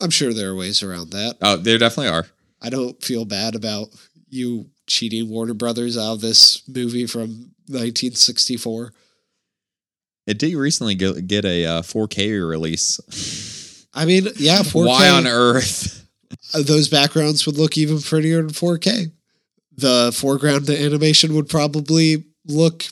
I'm 0.00 0.10
sure 0.10 0.32
there 0.34 0.50
are 0.50 0.54
ways 0.56 0.82
around 0.82 1.10
that. 1.10 1.36
Oh, 1.40 1.56
there 1.56 1.78
definitely 1.78 2.12
are. 2.12 2.26
I 2.60 2.68
don't 2.68 3.02
feel 3.02 3.24
bad 3.24 3.54
about 3.54 3.88
you 4.28 4.66
cheating 4.86 5.30
Warner 5.30 5.54
Brothers 5.54 5.96
out 5.96 6.14
of 6.14 6.20
this 6.20 6.62
movie 6.68 7.06
from 7.06 7.52
1964. 7.68 8.92
It 10.26 10.38
did 10.38 10.54
recently 10.54 10.94
get 10.96 11.44
a 11.44 11.64
uh, 11.64 11.82
4K 11.82 12.46
release. 12.48 13.86
I 13.94 14.04
mean, 14.04 14.26
yeah, 14.36 14.58
4K. 14.58 14.86
Why 14.86 15.08
on 15.08 15.26
earth? 15.26 16.06
uh, 16.54 16.62
those 16.62 16.88
backgrounds 16.88 17.46
would 17.46 17.56
look 17.56 17.78
even 17.78 18.00
prettier 18.00 18.40
in 18.40 18.48
4K. 18.48 19.12
The 19.76 20.12
foreground 20.14 20.68
animation 20.68 21.34
would 21.34 21.48
probably 21.48 22.24
look 22.46 22.84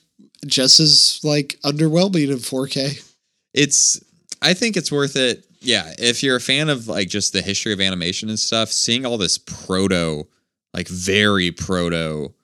just 0.47 0.81
as 0.81 1.21
like 1.23 1.59
underwhelming 1.65 2.31
in 2.31 2.39
4K. 2.39 3.11
It's. 3.53 4.03
I 4.43 4.55
think 4.55 4.77
it's 4.77 4.93
worth 4.93 5.17
it. 5.17 5.47
Yeah, 5.61 5.95
if 5.99 6.23
you're 6.23 6.37
a 6.37 6.41
fan 6.41 6.69
of 6.69 6.89
like 6.89 7.09
just 7.09 7.33
the 7.33 7.41
history 7.41 7.73
of 7.73 7.81
animation 7.81 8.29
and 8.29 8.39
stuff, 8.39 8.71
seeing 8.71 9.07
all 9.07 9.17
this 9.17 9.39
proto, 9.39 10.27
like 10.75 10.89
very 10.89 11.51
proto, 11.51 12.35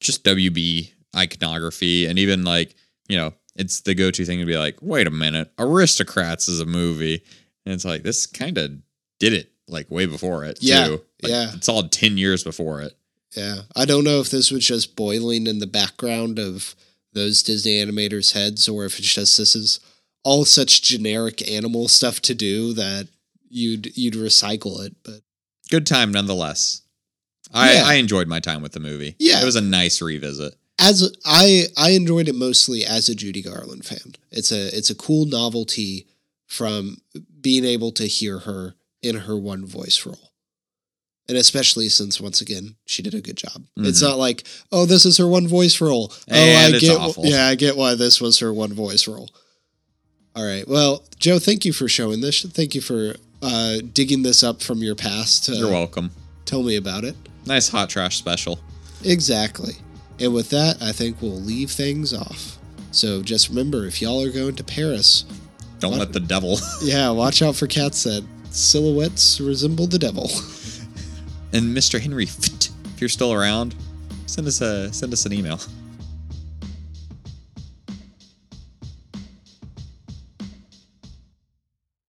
just 0.00 0.24
WB 0.24 0.92
iconography, 1.16 2.06
and 2.06 2.18
even 2.18 2.44
like 2.44 2.74
you 3.08 3.16
know, 3.16 3.32
it's 3.54 3.80
the 3.80 3.94
go-to 3.94 4.24
thing 4.24 4.40
to 4.40 4.44
be 4.44 4.58
like, 4.58 4.76
wait 4.82 5.06
a 5.06 5.10
minute, 5.10 5.50
Aristocrats 5.58 6.48
is 6.48 6.60
a 6.60 6.66
movie, 6.66 7.22
and 7.64 7.74
it's 7.74 7.84
like 7.84 8.02
this 8.02 8.26
kind 8.26 8.58
of 8.58 8.72
did 9.18 9.32
it 9.32 9.50
like 9.68 9.90
way 9.90 10.06
before 10.06 10.44
it. 10.44 10.58
Yeah, 10.60 10.86
too. 10.86 11.02
Like, 11.22 11.32
yeah. 11.32 11.50
it's 11.54 11.68
all 11.68 11.82
ten 11.84 12.18
years 12.18 12.44
before 12.44 12.82
it. 12.82 12.92
Yeah. 13.36 13.62
I 13.74 13.84
don't 13.84 14.04
know 14.04 14.20
if 14.20 14.30
this 14.30 14.50
was 14.50 14.66
just 14.66 14.96
boiling 14.96 15.46
in 15.46 15.58
the 15.58 15.66
background 15.66 16.38
of 16.38 16.74
those 17.12 17.42
Disney 17.42 17.84
animators' 17.84 18.32
heads 18.32 18.68
or 18.68 18.84
if 18.84 18.98
it's 18.98 19.12
just 19.12 19.36
this 19.36 19.54
is 19.54 19.80
all 20.24 20.44
such 20.44 20.82
generic 20.82 21.48
animal 21.48 21.88
stuff 21.88 22.20
to 22.22 22.34
do 22.34 22.72
that 22.74 23.08
you'd 23.48 23.96
you'd 23.96 24.14
recycle 24.14 24.84
it. 24.84 24.94
But 25.04 25.20
Good 25.70 25.86
time 25.86 26.12
nonetheless. 26.12 26.82
I, 27.52 27.74
Yeah. 27.74 27.82
I 27.86 27.94
enjoyed 27.94 28.26
my 28.28 28.40
time 28.40 28.62
with 28.62 28.72
the 28.72 28.80
movie. 28.80 29.14
Yeah. 29.18 29.40
it 29.40 29.44
was 29.44 29.56
a 29.56 29.60
nice 29.60 30.00
revisit. 30.02 30.54
as 30.78 31.16
I 31.24 31.66
I 31.76 31.90
enjoyed 31.90 32.28
it 32.28 32.34
mostly 32.34 32.84
as 32.84 33.08
a 33.08 33.14
Judy 33.14 33.42
Garland 33.42 33.84
fan. 33.84 34.14
It's 34.30 34.50
a 34.52 34.76
it's 34.76 34.90
a 34.90 34.94
cool 34.94 35.26
novelty 35.26 36.06
from 36.46 36.98
being 37.40 37.64
able 37.64 37.92
to 37.92 38.06
hear 38.06 38.40
her 38.40 38.74
in 39.02 39.16
her 39.16 39.36
one 39.36 39.64
voice 39.66 40.04
role. 40.06 40.25
And 41.28 41.36
especially 41.36 41.88
since 41.88 42.20
once 42.20 42.40
again 42.40 42.76
she 42.86 43.02
did 43.02 43.14
a 43.14 43.20
good 43.20 43.36
job. 43.36 43.64
It's 43.78 44.00
not 44.00 44.16
like, 44.18 44.46
oh, 44.70 44.86
this 44.86 45.04
is 45.04 45.16
her 45.18 45.26
one 45.26 45.48
voice 45.48 45.80
role. 45.80 46.12
oh, 46.12 46.34
I 46.34 46.68
it's 46.70 46.80
get 46.80 46.98
awful. 47.00 47.24
yeah, 47.26 47.46
I 47.46 47.56
get 47.56 47.76
why 47.76 47.94
this 47.96 48.20
was 48.20 48.38
her 48.38 48.52
one 48.52 48.72
voice 48.72 49.08
role. 49.08 49.28
All 50.36 50.44
right. 50.46 50.68
Well, 50.68 51.02
Joe, 51.18 51.38
thank 51.38 51.64
you 51.64 51.72
for 51.72 51.88
showing 51.88 52.20
this. 52.20 52.42
Thank 52.42 52.74
you 52.74 52.80
for 52.80 53.14
uh, 53.42 53.78
digging 53.92 54.22
this 54.22 54.42
up 54.44 54.62
from 54.62 54.78
your 54.84 54.94
past. 54.94 55.48
Uh, 55.48 55.54
You're 55.54 55.70
welcome. 55.70 56.10
Tell 56.44 56.62
me 56.62 56.76
about 56.76 57.02
it. 57.04 57.16
Nice 57.46 57.68
hot 57.68 57.88
trash 57.90 58.18
special. 58.18 58.60
Exactly. 59.04 59.74
And 60.20 60.32
with 60.32 60.50
that, 60.50 60.76
I 60.80 60.92
think 60.92 61.20
we'll 61.20 61.40
leave 61.40 61.70
things 61.70 62.12
off. 62.14 62.58
So 62.92 63.22
just 63.22 63.48
remember, 63.48 63.84
if 63.86 64.00
y'all 64.00 64.22
are 64.22 64.30
going 64.30 64.54
to 64.56 64.64
Paris, 64.64 65.24
Don't 65.80 65.90
What? 65.92 66.00
let 66.00 66.12
the 66.12 66.20
devil. 66.20 66.58
yeah, 66.82 67.10
watch 67.10 67.42
out 67.42 67.56
for 67.56 67.66
cats 67.66 68.04
that 68.04 68.24
silhouettes 68.50 69.40
resemble 69.40 69.86
the 69.86 69.98
devil. 69.98 70.30
and 71.52 71.76
Mr. 71.76 72.00
Henry, 72.00 72.24
if 72.24 73.00
you're 73.00 73.08
still 73.08 73.32
around, 73.32 73.74
send 74.26 74.46
us 74.46 74.60
a 74.60 74.92
send 74.92 75.12
us 75.12 75.26
an 75.26 75.32
email. 75.32 75.60